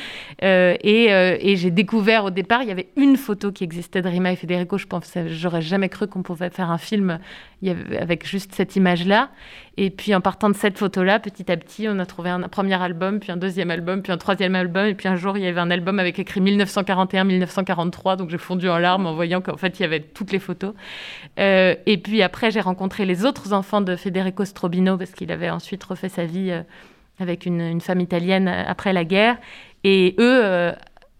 et, 0.42 1.06
et 1.06 1.56
j'ai 1.56 1.70
découvert 1.70 2.24
au 2.24 2.30
départ, 2.30 2.62
il 2.62 2.68
y 2.68 2.72
avait 2.72 2.88
une 2.96 3.16
photo 3.16 3.52
qui 3.52 3.64
existait 3.64 4.02
de 4.02 4.08
Rima 4.08 4.32
et 4.32 4.36
Federico. 4.36 4.78
Je 4.78 4.86
pense, 4.86 5.12
j'aurais 5.28 5.62
jamais 5.62 5.88
cru 5.88 6.06
qu'on 6.06 6.22
pouvait 6.22 6.50
faire 6.50 6.70
un 6.70 6.78
film 6.78 7.18
avec 7.70 8.26
juste 8.26 8.54
cette 8.54 8.76
image-là. 8.76 9.30
Et 9.76 9.90
puis 9.90 10.14
en 10.14 10.20
partant 10.20 10.48
de 10.48 10.54
cette 10.54 10.78
photo-là, 10.78 11.18
petit 11.18 11.50
à 11.50 11.56
petit, 11.56 11.86
on 11.88 11.98
a 11.98 12.06
trouvé 12.06 12.30
un, 12.30 12.40
premier 12.42 12.80
album, 12.80 13.18
puis 13.18 13.32
un 13.32 13.36
deuxième 13.36 13.70
album, 13.70 14.02
puis 14.02 14.12
un 14.12 14.18
troisième 14.18 14.54
album. 14.54 14.86
Et 14.86 14.94
puis 14.94 15.08
un 15.08 15.16
jour, 15.16 15.36
il 15.36 15.44
y 15.44 15.46
avait 15.46 15.60
un 15.60 15.70
album 15.70 15.98
avec 15.98 16.18
écrit 16.18 16.40
1941-1943. 16.40 18.16
Donc 18.16 18.30
j'ai 18.30 18.38
fondu 18.38 18.68
en 18.68 18.78
larmes 18.78 19.06
en 19.06 19.14
voyant 19.14 19.40
qu'en 19.40 19.56
fait, 19.56 19.78
il 19.80 19.82
y 19.82 19.84
avait 19.84 20.00
toutes 20.00 20.32
les 20.32 20.38
photos. 20.38 20.74
Euh, 21.40 21.74
et 21.86 21.98
puis 21.98 22.22
après, 22.22 22.50
j'ai 22.50 22.60
rencontré 22.60 23.04
les 23.04 23.24
autres 23.24 23.52
enfants 23.52 23.80
de 23.80 23.96
Federico 23.96 24.44
Strobino, 24.44 24.96
parce 24.96 25.10
qu'il 25.10 25.32
avait 25.32 25.50
ensuite 25.50 25.82
refait 25.82 26.08
sa 26.08 26.24
vie 26.24 26.50
euh, 26.50 26.62
avec 27.18 27.46
une, 27.46 27.80
femme 27.80 28.00
italienne 28.00 28.48
euh, 28.48 28.62
après 28.66 28.92
la 28.92 29.04
guerre. 29.04 29.36
Et 29.82 30.14
eux 30.18 30.72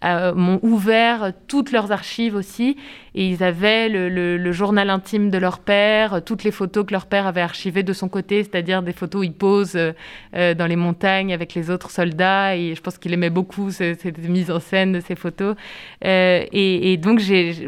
m'ont 0.03 0.61
ouvert 0.63 1.33
toutes 1.49 1.73
leurs 1.73 1.91
archives 1.91 2.35
aussi. 2.35 2.77
Et 3.15 3.29
ils 3.29 3.43
avaient 3.43 3.89
le, 3.89 4.53
journal 4.53 4.91
intime 4.91 5.31
de 5.31 5.39
leur 5.39 5.61
père, 5.61 6.23
toutes 6.25 6.45
les 6.45 6.51
photos 6.51 6.85
que 6.85 6.93
leur 6.93 7.07
père 7.07 7.27
avait 7.27 7.41
archivées 7.41 7.83
de 7.83 7.93
son 7.93 8.09
côté, 8.09 8.43
c'est-à-dire 8.43 8.83
des 8.83 8.93
photos 8.93 9.21
où 9.21 9.25
il 9.25 9.33
pose 9.33 9.77
euh, 9.77 10.55
dans 10.55 10.67
les 10.67 10.77
montagnes 10.77 11.33
avec 11.33 11.55
les 11.55 11.71
autres 11.71 11.91
soldats. 11.91 12.57
Et 12.57 12.75
je 12.75 12.81
pense 12.81 12.99
qu'il 12.99 13.13
aimait 13.13 13.31
beaucoup 13.31 13.71
cette, 13.71 14.19
mise 14.29 14.51
en 14.51 14.61
scène 14.61 14.93
de 14.93 15.01
ces 15.01 15.15
photos. 15.15 15.57
Euh, 16.05 16.45
et, 16.53 16.97
donc, 16.97 17.21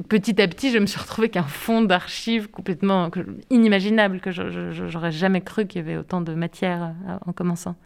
petit 0.09 0.41
à 0.43 0.49
petit, 0.49 0.73
je 0.73 0.79
me 0.79 0.87
suis 0.87 1.01
retrouvée 1.01 1.29
qu'un 1.29 1.43
fond 1.43 1.83
d'archives 1.83 2.49
complètement 2.51 3.11
inimaginable, 3.51 4.21
que 4.21 4.31
j'aurais 4.31 5.13
jamais 5.13 5.41
cru 5.41 5.67
qu'il 5.67 5.81
y 5.81 5.85
avait 5.85 5.97
autant 5.97 6.21
de 6.21 6.35
matière 6.35 6.93
en 7.25 7.33
commençant. 7.33 7.77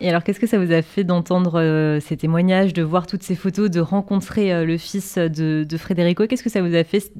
Et 0.00 0.08
alors, 0.08 0.24
qu'est-ce 0.24 0.40
que 0.40 0.46
ça 0.46 0.58
vous 0.58 0.72
a 0.72 0.80
fait 0.80 1.04
d'entendre 1.04 1.60
euh, 1.60 2.00
ces 2.00 2.16
témoignages, 2.16 2.72
de 2.72 2.82
voir 2.82 3.06
toutes 3.06 3.22
ces 3.22 3.34
photos, 3.34 3.70
de 3.70 3.80
rencontrer 3.80 4.52
euh, 4.52 4.64
le 4.64 4.78
fils 4.78 5.18
de, 5.18 5.66
Frédérico? 5.76 6.26
Qu'est-ce 6.26 6.42
que 6.42 6.48
ça 6.48 6.62
vous 6.62 6.74
a 6.74 6.84
fait? 6.84 7.12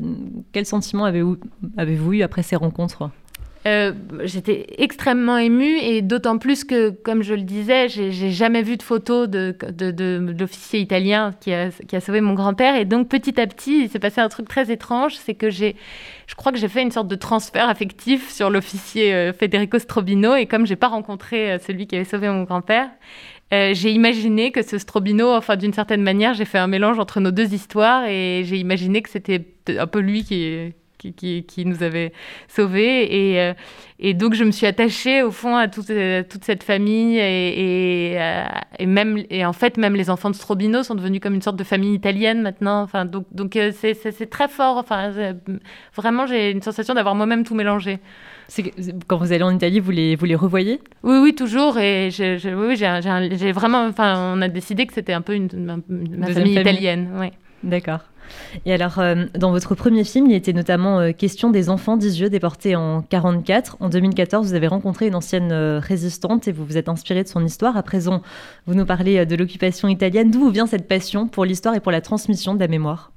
Quel 0.52 0.64
sentiment 0.64 1.04
avez-vous 1.04 1.36
avez 1.76 1.94
eu 1.94 2.22
après 2.22 2.42
ces 2.42 2.56
rencontres? 2.56 3.10
Euh, 3.66 3.92
j'étais 4.24 4.66
extrêmement 4.78 5.36
émue 5.36 5.76
et 5.76 6.00
d'autant 6.00 6.38
plus 6.38 6.64
que, 6.64 6.88
comme 6.90 7.22
je 7.22 7.34
le 7.34 7.42
disais, 7.42 7.88
j'ai 7.88 8.30
jamais 8.30 8.62
vu 8.62 8.78
de 8.78 8.82
photo 8.82 9.26
de, 9.26 9.54
l'officier 10.38 10.80
italien 10.80 11.32
qui 11.40 11.52
a, 11.52 11.70
qui 11.70 11.94
a, 11.94 12.00
sauvé 12.00 12.22
mon 12.22 12.32
grand-père. 12.32 12.76
Et 12.76 12.86
donc, 12.86 13.08
petit 13.08 13.38
à 13.38 13.46
petit, 13.46 13.82
il 13.82 13.90
s'est 13.90 13.98
passé 13.98 14.22
un 14.22 14.30
truc 14.30 14.48
très 14.48 14.70
étrange, 14.72 15.16
c'est 15.16 15.34
que 15.34 15.50
j'ai, 15.50 15.76
je 16.26 16.34
crois 16.34 16.52
que 16.52 16.58
j'ai 16.58 16.68
fait 16.68 16.80
une 16.80 16.90
sorte 16.90 17.08
de 17.08 17.16
transfert 17.16 17.68
affectif 17.68 18.30
sur 18.30 18.48
l'officier 18.48 19.12
euh, 19.12 19.32
Federico 19.34 19.78
Strobino. 19.78 20.36
Et 20.36 20.46
comme 20.46 20.64
j'ai 20.64 20.76
pas 20.76 20.88
rencontré 20.88 21.52
euh, 21.52 21.58
celui 21.58 21.86
qui 21.86 21.96
avait 21.96 22.04
sauvé 22.06 22.28
mon 22.28 22.44
grand-père, 22.44 22.88
j'ai 23.52 23.90
imaginé 23.90 24.52
que 24.52 24.62
ce 24.62 24.78
Strobino, 24.78 25.34
enfin 25.34 25.56
d'une 25.56 25.72
certaine 25.72 26.02
manière, 26.02 26.34
j'ai 26.34 26.44
fait 26.44 26.58
un 26.58 26.68
mélange 26.68 27.00
entre 27.00 27.18
nos 27.18 27.32
deux 27.32 27.52
histoires 27.52 28.04
et 28.06 28.42
j'ai 28.44 28.58
imaginé 28.58 29.02
que 29.02 29.10
c'était 29.10 29.44
un 29.76 29.88
peu 29.88 29.98
lui 29.98 30.22
qui, 30.22 30.72
qui, 31.00 31.44
qui, 31.44 31.64
nous 31.64 31.82
avait 31.82 32.12
sauvés. 32.48 33.32
Et, 33.32 33.40
euh, 33.40 33.54
et, 33.98 34.14
donc, 34.14 34.34
je 34.34 34.44
me 34.44 34.50
suis 34.50 34.66
attachée, 34.66 35.22
au 35.22 35.30
fond, 35.30 35.56
à 35.56 35.68
toute, 35.68 35.90
euh, 35.90 36.22
toute 36.28 36.44
cette 36.44 36.62
famille. 36.62 37.18
Et, 37.18 38.16
euh, 38.20 38.44
et, 38.78 38.86
même, 38.86 39.22
et 39.30 39.44
en 39.44 39.52
fait, 39.52 39.76
même 39.76 39.94
les 39.94 40.10
enfants 40.10 40.30
de 40.30 40.36
Strobino 40.36 40.82
sont 40.82 40.94
devenus 40.94 41.20
comme 41.20 41.34
une 41.34 41.42
sorte 41.42 41.56
de 41.56 41.64
famille 41.64 41.94
italienne 41.94 42.42
maintenant. 42.42 42.82
Enfin, 42.82 43.04
donc, 43.04 43.26
donc 43.32 43.58
c'est 43.72 44.30
très 44.30 44.48
fort. 44.48 44.76
Enfin, 44.76 45.12
vraiment, 45.96 46.26
j'ai 46.26 46.50
une 46.50 46.62
sensation 46.62 46.94
d'avoir 46.94 47.14
moi-même 47.14 47.44
tout 47.44 47.54
mélangé. 47.54 47.98
Quand 49.06 49.16
vous 49.18 49.32
allez 49.32 49.44
en 49.44 49.54
Italie, 49.54 49.80
vous 49.80 49.92
les, 49.92 50.16
vous 50.16 50.24
les 50.24 50.34
revoyez? 50.34 50.80
Oui, 51.02 51.18
oui, 51.22 51.34
toujours. 51.34 51.78
Et 51.78 52.10
j'ai 52.10 52.38
oui, 52.54 52.76
j'ai 52.76 53.52
vraiment. 53.52 53.86
Enfin, 53.86 54.34
on 54.34 54.42
a 54.42 54.48
décidé 54.48 54.86
que 54.86 54.92
c'était 54.92 55.12
un 55.12 55.20
peu 55.20 55.34
une, 55.34 55.48
ma 55.88 56.26
famille, 56.26 56.58
italienne. 56.58 57.10
Oui. 57.18 57.28
D'accord. 57.62 58.00
Et 58.64 58.72
alors, 58.72 58.98
euh, 58.98 59.26
dans 59.34 59.50
votre 59.50 59.74
premier 59.74 60.04
film, 60.04 60.26
il 60.26 60.34
était 60.34 60.52
notamment 60.52 61.00
euh, 61.00 61.12
question 61.12 61.50
des 61.50 61.68
enfants 61.68 61.96
d'Isieux 61.96 62.30
déportés 62.30 62.76
en 62.76 63.02
44. 63.02 63.76
En 63.80 63.88
2014, 63.88 64.48
vous 64.48 64.54
avez 64.54 64.66
rencontré 64.66 65.08
une 65.08 65.14
ancienne 65.14 65.52
euh, 65.52 65.78
résistante 65.80 66.48
et 66.48 66.52
vous 66.52 66.64
vous 66.64 66.76
êtes 66.76 66.88
inspiré 66.88 67.22
de 67.22 67.28
son 67.28 67.44
histoire. 67.44 67.76
À 67.76 67.82
présent, 67.82 68.22
vous 68.66 68.74
nous 68.74 68.86
parlez 68.86 69.26
de 69.26 69.36
l'occupation 69.36 69.88
italienne. 69.88 70.30
D'où 70.30 70.40
vous 70.40 70.50
vient 70.50 70.66
cette 70.66 70.88
passion 70.88 71.28
pour 71.28 71.44
l'histoire 71.44 71.74
et 71.74 71.80
pour 71.80 71.92
la 71.92 72.00
transmission 72.00 72.54
de 72.54 72.60
la 72.60 72.68
mémoire? 72.68 73.12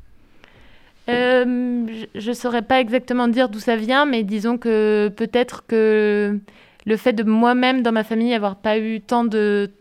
Je 1.07 2.29
ne 2.29 2.33
saurais 2.33 2.61
pas 2.61 2.79
exactement 2.79 3.27
dire 3.27 3.49
d'où 3.49 3.59
ça 3.59 3.75
vient, 3.75 4.05
mais 4.05 4.23
disons 4.23 4.57
que 4.57 5.09
peut-être 5.09 5.65
que 5.67 6.39
le 6.85 6.97
fait 6.97 7.13
de 7.13 7.23
moi-même, 7.23 7.81
dans 7.81 7.91
ma 7.91 8.03
famille, 8.03 8.33
avoir 8.33 8.57
pas 8.57 8.77
eu 8.77 8.99
tant 9.01 9.23
de, 9.23 9.71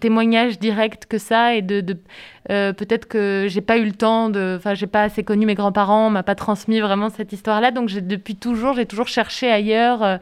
témoignages 0.00 0.58
directs 0.58 1.06
que 1.06 1.18
ça, 1.18 1.54
et 1.54 1.62
de, 1.62 1.96
euh, 2.50 2.72
peut-être 2.72 3.06
que 3.06 3.46
j'ai 3.48 3.60
pas 3.60 3.78
eu 3.78 3.84
le 3.84 3.92
temps 3.92 4.30
de, 4.30 4.56
enfin, 4.58 4.74
j'ai 4.74 4.86
pas 4.86 5.02
assez 5.02 5.22
connu 5.22 5.46
mes 5.46 5.54
grands-parents, 5.54 6.08
on 6.08 6.10
m'a 6.10 6.22
pas 6.22 6.34
transmis 6.34 6.80
vraiment 6.80 7.10
cette 7.10 7.32
histoire-là, 7.32 7.70
donc 7.70 7.90
depuis 7.92 8.36
toujours, 8.36 8.74
j'ai 8.74 8.86
toujours 8.86 9.08
cherché 9.08 9.50
ailleurs 9.50 10.02
euh, 10.02 10.16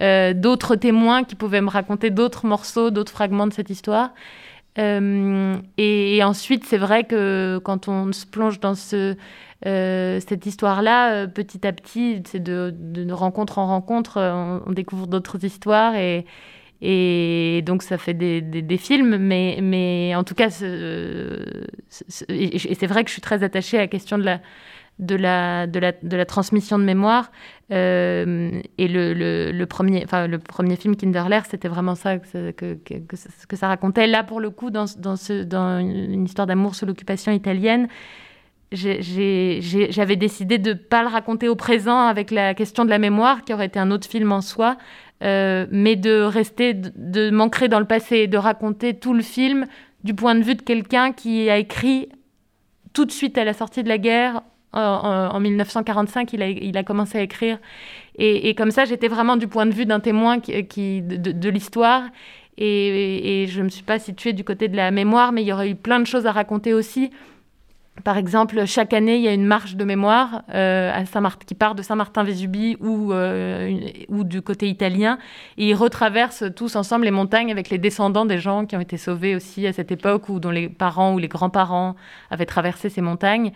euh, 0.00 0.32
d'autres 0.32 0.76
témoins 0.76 1.24
qui 1.24 1.34
pouvaient 1.34 1.60
me 1.60 1.70
raconter 1.70 2.10
d'autres 2.10 2.46
morceaux, 2.46 2.90
d'autres 2.90 3.12
fragments 3.12 3.46
de 3.46 3.52
cette 3.52 3.70
histoire. 3.70 4.10
Et, 4.76 6.20
ensuite, 6.22 6.64
c'est 6.64 6.78
vrai 6.78 7.04
que 7.04 7.58
quand 7.64 7.88
on 7.88 8.12
se 8.12 8.26
plonge 8.26 8.60
dans 8.60 8.74
ce 8.74 9.16
euh, 9.66 10.20
cette 10.26 10.46
histoire-là, 10.46 11.12
euh, 11.12 11.26
petit 11.26 11.66
à 11.66 11.72
petit, 11.72 12.22
c'est 12.26 12.42
de, 12.42 13.12
rencontre 13.12 13.58
en 13.58 13.66
rencontre, 13.66 14.16
euh, 14.16 14.58
on, 14.66 14.72
découvre 14.72 15.06
d'autres 15.06 15.44
histoires 15.44 15.96
et, 15.96 16.24
et 16.80 17.62
donc 17.66 17.82
ça 17.82 17.98
fait 17.98 18.14
des, 18.14 18.40
des, 18.40 18.76
films, 18.78 19.18
mais, 19.18 19.58
mais 19.62 20.14
en 20.14 20.24
tout 20.24 20.34
cas, 20.34 20.48
et 22.28 22.58
c'est 22.58 22.86
vrai 22.86 23.04
que 23.04 23.10
je 23.10 23.12
suis 23.12 23.20
très 23.20 23.42
attachée 23.42 23.76
à 23.76 23.80
la 23.80 23.86
question 23.86 24.16
de 24.16 24.24
la, 24.24 24.40
de 25.00 25.16
la, 25.16 25.66
de 25.66 25.80
de 26.02 26.24
transmission 26.24 26.78
de 26.78 26.84
mémoire. 26.84 27.32
et 27.70 27.74
le, 28.88 29.64
premier, 29.64 30.04
enfin, 30.04 30.26
le 30.26 30.38
premier 30.38 30.76
film, 30.76 30.94
Kinderler, 30.94 31.40
c'était 31.48 31.68
vraiment 31.68 31.94
ça 31.94 32.18
que, 32.18 32.76
ça 33.54 33.68
racontait. 33.68 34.06
Là, 34.06 34.22
pour 34.22 34.40
le 34.40 34.50
coup, 34.50 34.70
dans, 34.70 34.86
une 34.86 36.24
histoire 36.24 36.46
d'amour 36.46 36.74
sous 36.74 36.86
l'occupation 36.86 37.32
italienne, 37.32 37.88
j'avais 38.72 40.16
décidé 40.16 40.58
de 40.58 40.70
ne 40.70 40.74
pas 40.74 41.02
le 41.02 41.08
raconter 41.08 41.48
au 41.48 41.56
présent 41.56 42.06
avec 42.06 42.30
la 42.30 42.54
question 42.54 42.84
de 42.84 42.90
la 42.90 42.98
mémoire, 42.98 43.44
qui 43.44 43.52
aurait 43.52 43.66
été 43.66 43.78
un 43.78 43.90
autre 43.90 44.08
film 44.08 44.30
en 44.32 44.40
soi, 44.40 44.76
euh, 45.22 45.66
mais 45.70 45.96
de 45.96 46.20
rester, 46.20 46.74
de, 46.74 47.30
m'ancrer 47.30 47.68
dans 47.68 47.80
le 47.80 47.86
passé 47.86 48.18
et 48.18 48.26
de 48.26 48.38
raconter 48.38 48.94
tout 48.94 49.12
le 49.12 49.22
film 49.22 49.66
du 50.04 50.14
point 50.14 50.34
de 50.34 50.42
vue 50.42 50.54
de 50.54 50.62
quelqu'un 50.62 51.12
qui 51.12 51.50
a 51.50 51.58
écrit 51.58 52.08
tout 52.92 53.04
de 53.04 53.10
suite 53.10 53.36
à 53.36 53.44
la 53.44 53.52
sortie 53.52 53.82
de 53.82 53.88
la 53.88 53.98
guerre. 53.98 54.42
En, 54.72 55.40
1945, 55.40 56.32
il 56.32 56.76
a, 56.76 56.82
commencé 56.84 57.18
à 57.18 57.22
écrire. 57.22 57.58
Et, 58.16 58.54
comme 58.54 58.70
ça, 58.70 58.84
j'étais 58.84 59.08
vraiment 59.08 59.36
du 59.36 59.48
point 59.48 59.66
de 59.66 59.72
vue 59.72 59.86
d'un 59.86 60.00
témoin 60.00 60.40
qui, 60.40 61.02
de, 61.02 61.32
de 61.32 61.48
l'histoire. 61.48 62.02
et, 62.56 63.42
et, 63.42 63.46
je 63.46 63.58
ne 63.60 63.64
me 63.64 63.68
suis 63.68 63.82
pas 63.82 63.98
située 63.98 64.32
du 64.32 64.44
côté 64.44 64.68
de 64.68 64.76
la 64.76 64.90
mémoire, 64.90 65.32
mais 65.32 65.42
il 65.42 65.48
y 65.48 65.52
aurait 65.52 65.70
eu 65.70 65.74
plein 65.74 65.98
de 66.00 66.06
choses 66.06 66.26
à 66.26 66.32
raconter 66.32 66.72
aussi. 66.74 67.10
Par 68.04 68.16
exemple, 68.16 68.64
chaque 68.66 68.92
année, 68.94 69.16
il 69.16 69.22
y 69.22 69.28
a 69.28 69.34
une 69.34 69.44
marche 69.44 69.76
de 69.76 69.84
mémoire 69.84 70.42
euh, 70.54 70.90
à 70.94 71.04
Saint 71.04 71.22
qui 71.46 71.54
part 71.54 71.74
de 71.74 71.82
Saint-Martin-Vésubie 71.82 72.76
ou, 72.80 73.12
euh, 73.12 73.78
ou 74.08 74.24
du 74.24 74.40
côté 74.42 74.68
italien. 74.68 75.18
Et 75.58 75.68
ils 75.68 75.74
retraversent 75.74 76.44
tous 76.56 76.76
ensemble 76.76 77.04
les 77.04 77.10
montagnes 77.10 77.50
avec 77.50 77.68
les 77.68 77.78
descendants 77.78 78.24
des 78.24 78.38
gens 78.38 78.64
qui 78.64 78.74
ont 78.76 78.80
été 78.80 78.96
sauvés 78.96 79.34
aussi 79.34 79.66
à 79.66 79.72
cette 79.72 79.92
époque 79.92 80.28
ou 80.28 80.40
dont 80.40 80.50
les 80.50 80.68
parents 80.68 81.12
ou 81.12 81.18
les 81.18 81.28
grands-parents 81.28 81.94
avaient 82.30 82.46
traversé 82.46 82.88
ces 82.88 83.02
montagnes. 83.02 83.52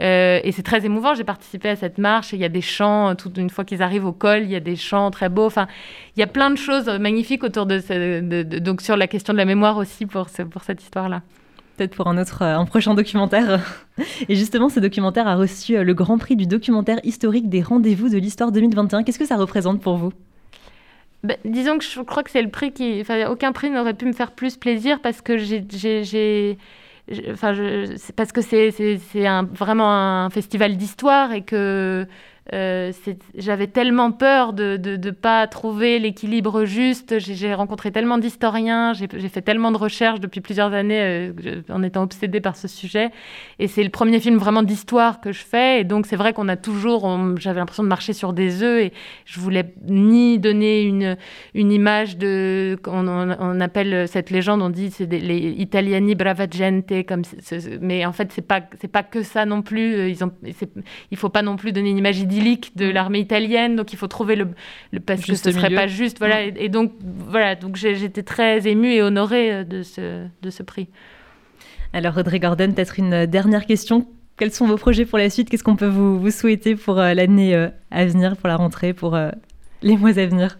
Euh, 0.00 0.40
et 0.44 0.52
c'est 0.52 0.62
très 0.62 0.84
émouvant. 0.84 1.14
J'ai 1.14 1.24
participé 1.24 1.70
à 1.70 1.76
cette 1.76 1.96
marche. 1.96 2.34
Il 2.34 2.40
y 2.40 2.44
a 2.44 2.50
des 2.50 2.60
chants, 2.60 3.14
une 3.36 3.50
fois 3.50 3.64
qu'ils 3.64 3.82
arrivent 3.82 4.04
au 4.04 4.12
col, 4.12 4.42
il 4.42 4.50
y 4.50 4.56
a 4.56 4.60
des 4.60 4.76
chants 4.76 5.10
très 5.10 5.30
beaux. 5.30 5.46
Enfin, 5.46 5.68
il 6.16 6.20
y 6.20 6.22
a 6.22 6.26
plein 6.26 6.50
de 6.50 6.56
choses 6.56 6.88
magnifiques 7.00 7.44
autour 7.44 7.64
de, 7.64 7.78
ce, 7.78 8.20
donc 8.58 8.82
sur 8.82 8.96
la 8.96 9.06
question 9.06 9.32
de 9.32 9.38
la 9.38 9.46
mémoire 9.46 9.78
aussi 9.78 10.04
pour 10.04 10.28
cette 10.28 10.82
histoire-là 10.82 11.22
peut-être 11.76 11.94
pour 11.94 12.08
un 12.08 12.18
autre, 12.18 12.42
euh, 12.42 12.56
un 12.56 12.64
prochain 12.64 12.94
documentaire. 12.94 13.60
Et 14.28 14.34
justement, 14.34 14.68
ce 14.68 14.80
documentaire 14.80 15.26
a 15.28 15.36
reçu 15.36 15.76
euh, 15.76 15.84
le 15.84 15.94
Grand 15.94 16.18
Prix 16.18 16.36
du 16.36 16.46
documentaire 16.46 16.98
historique 17.04 17.48
des 17.48 17.62
rendez-vous 17.62 18.08
de 18.08 18.18
l'histoire 18.18 18.52
2021. 18.52 19.02
Qu'est-ce 19.02 19.18
que 19.18 19.26
ça 19.26 19.36
représente 19.36 19.80
pour 19.80 19.96
vous? 19.96 20.12
Ben, 21.22 21.36
disons 21.44 21.78
que 21.78 21.84
je 21.84 22.00
crois 22.02 22.22
que 22.22 22.30
c'est 22.30 22.42
le 22.42 22.50
prix 22.50 22.72
qui. 22.72 23.00
Enfin, 23.00 23.28
aucun 23.28 23.52
prix 23.52 23.70
n'aurait 23.70 23.94
pu 23.94 24.06
me 24.06 24.12
faire 24.12 24.32
plus 24.32 24.56
plaisir 24.56 25.00
parce 25.00 25.22
que 25.22 25.36
j'ai. 25.36 26.58
Enfin, 27.30 27.54
parce 28.16 28.32
que 28.32 28.42
c'est 28.42 28.70
vraiment 29.52 29.90
un 29.90 30.30
festival 30.30 30.76
d'histoire 30.76 31.32
et 31.32 31.42
que 31.42 32.06
euh, 32.52 32.92
j'avais 33.36 33.66
tellement 33.66 34.12
peur 34.12 34.52
de 34.52 34.76
ne 34.76 35.10
pas 35.10 35.46
trouver 35.46 35.98
l'équilibre 35.98 36.64
juste. 36.64 37.18
J'ai 37.18 37.54
rencontré 37.54 37.90
tellement 37.90 38.18
d'historiens, 38.18 38.92
j'ai 38.92 39.28
fait 39.28 39.42
tellement 39.42 39.72
de 39.72 39.76
recherches 39.76 40.20
depuis 40.20 40.40
plusieurs 40.40 40.72
années 40.72 41.00
euh, 41.00 41.62
en 41.68 41.82
étant 41.82 42.02
obsédée 42.02 42.40
par 42.40 42.56
ce 42.56 42.68
sujet. 42.68 43.10
Et 43.58 43.66
c'est 43.66 43.82
le 43.82 43.90
premier 43.90 44.20
film 44.20 44.36
vraiment 44.36 44.62
d'histoire 44.62 45.20
que 45.20 45.32
je 45.32 45.42
fais. 45.42 45.80
Et 45.80 45.84
donc 45.84 46.06
c'est 46.06 46.16
vrai 46.16 46.32
qu'on 46.32 46.48
a 46.48 46.56
toujours, 46.56 47.08
j'avais 47.38 47.58
l'impression 47.58 47.82
de 47.82 47.88
marcher 47.88 48.12
sur 48.12 48.32
des 48.32 48.62
œufs 48.62 48.84
et 48.84 48.92
je 49.24 49.40
voulais 49.40 49.74
ni 49.88 50.38
donner 50.38 50.82
une, 50.82 51.16
image 51.54 52.16
de, 52.16 52.78
on, 52.86 53.60
appelle 53.60 54.06
cette 54.06 54.30
légende, 54.30 54.62
on 54.62 54.70
dit 54.70 54.90
c'est 54.90 55.10
les 55.10 55.54
Italiani 55.58 56.14
brava 56.14 56.46
gente, 56.50 57.04
comme 57.06 57.22
mais 57.80 58.06
en 58.06 58.12
fait 58.12 58.30
c'est 58.32 58.42
pas 58.42 58.60
pas 58.60 59.02
que 59.02 59.22
ça 59.22 59.44
non 59.46 59.62
plus. 59.62 60.08
Ils 60.08 60.24
ont, 60.24 60.32
il 61.10 61.16
faut 61.16 61.28
pas 61.28 61.42
non 61.42 61.56
plus 61.56 61.72
donner 61.72 61.90
une 61.90 61.98
image 61.98 62.20
de 62.74 62.90
l'armée 62.90 63.20
italienne, 63.20 63.76
donc 63.76 63.92
il 63.92 63.96
faut 63.96 64.06
trouver 64.06 64.36
le, 64.36 64.48
le 64.92 65.00
parce 65.00 65.24
que 65.24 65.34
ce 65.34 65.50
serait 65.50 65.70
pas 65.70 65.86
juste, 65.86 66.18
voilà. 66.18 66.42
Et, 66.42 66.68
donc 66.68 66.92
voilà, 67.02 67.54
donc 67.54 67.76
j'étais 67.76 68.22
très 68.22 68.66
émue 68.66 68.92
et 68.92 69.02
honorée 69.02 69.52
euh, 69.52 69.64
de 69.64 69.82
ce 69.82 70.26
de 70.42 70.50
ce 70.50 70.62
prix. 70.62 70.88
Alors 71.92 72.16
Audrey 72.16 72.40
Gordon, 72.40 72.72
peut-être 72.72 72.98
une 72.98 73.26
dernière 73.26 73.66
question. 73.66 74.06
Quels 74.36 74.52
sont 74.52 74.66
vos 74.66 74.76
projets 74.76 75.06
pour 75.06 75.18
la 75.18 75.30
suite? 75.30 75.48
Qu'est-ce 75.48 75.64
qu'on 75.64 75.76
peut 75.76 75.86
vous, 75.86 76.18
vous, 76.20 76.30
souhaiter 76.30 76.76
pour 76.76 76.98
euh, 76.98 77.14
l'année 77.14 77.54
euh, 77.54 77.68
à 77.90 78.04
venir, 78.04 78.36
pour 78.36 78.48
la 78.48 78.56
rentrée, 78.56 78.92
pour 78.92 79.18
les 79.82 79.96
mois 79.96 80.18
à 80.18 80.26
venir? 80.26 80.58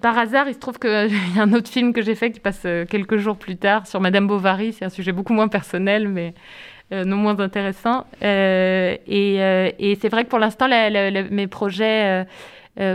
Par 0.00 0.18
hasard, 0.18 0.48
il 0.48 0.54
se 0.54 0.58
trouve 0.58 0.78
qu'il 0.78 0.90
y 1.36 1.38
a 1.38 1.42
un 1.42 1.52
autre 1.52 1.70
film 1.70 1.92
que 1.92 2.02
j'ai 2.02 2.14
fait 2.14 2.30
qui 2.30 2.40
passe 2.40 2.66
quelques 2.90 3.16
jours 3.16 3.36
plus 3.36 3.56
tard 3.56 3.86
sur 3.86 4.00
Madame 4.00 4.26
Bovary. 4.26 4.72
C'est 4.72 4.84
un 4.84 4.90
sujet 4.90 5.12
beaucoup 5.12 5.32
moins 5.32 5.48
personnel, 5.48 6.08
mais 6.08 6.34
euh, 6.77 6.77
non 6.90 7.16
moins 7.16 7.38
intéressant. 7.38 8.06
Euh, 8.22 8.96
euh, 9.08 9.70
et, 9.78 9.98
c'est 10.00 10.08
vrai 10.08 10.24
que 10.24 10.30
pour 10.30 10.38
l'instant, 10.38 10.68
mes 10.68 11.46
projets 11.46 12.26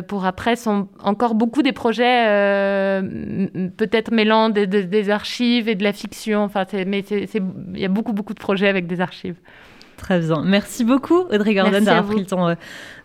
pour 0.08 0.26
après 0.26 0.56
sont 0.56 0.88
encore 1.04 1.36
beaucoup 1.36 1.62
des 1.62 1.74
projets 1.74 2.26
peut-être 3.78 4.12
mêlant 4.12 4.50
des, 4.50 5.10
archives 5.10 5.70
et 5.70 5.76
de 5.76 5.84
la 5.84 5.94
fiction. 5.94 6.44
Enfin, 6.44 6.66
mais 6.88 7.00
il 7.00 7.80
y 7.80 7.86
a 7.86 7.90
beaucoup, 7.90 8.14
beaucoup 8.14 8.34
de 8.34 8.40
projets 8.40 8.68
avec 8.68 8.88
des 8.88 9.02
archives. 9.02 9.36
Très 9.98 10.20
bien. 10.20 10.42
Merci 10.44 10.84
beaucoup, 10.84 11.20
Audrey 11.32 11.54
Gordon, 11.54 11.80
d'avoir 11.80 12.06
pris 12.06 12.20
le 12.20 12.26
temps 12.26 12.56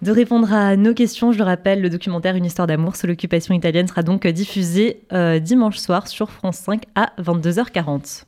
de 0.01 0.11
répondre 0.11 0.53
à 0.53 0.75
nos 0.77 0.95
questions. 0.95 1.33
Je 1.33 1.39
le 1.39 1.45
rappelle, 1.45 1.83
le 1.83 1.91
documentaire 1.91 2.35
Une 2.35 2.47
histoire 2.47 2.67
d'amour 2.67 2.97
sous 2.97 3.07
l'occupation 3.07 3.55
italienne 3.55 3.87
sera 3.87 4.03
donc 4.03 4.27
diffusé 4.27 5.03
dimanche 5.43 5.77
soir 5.77 6.09
sur 6.09 6.31
France 6.31 6.57
5 6.57 6.85
à 6.95 7.13
22h40. 7.21 8.25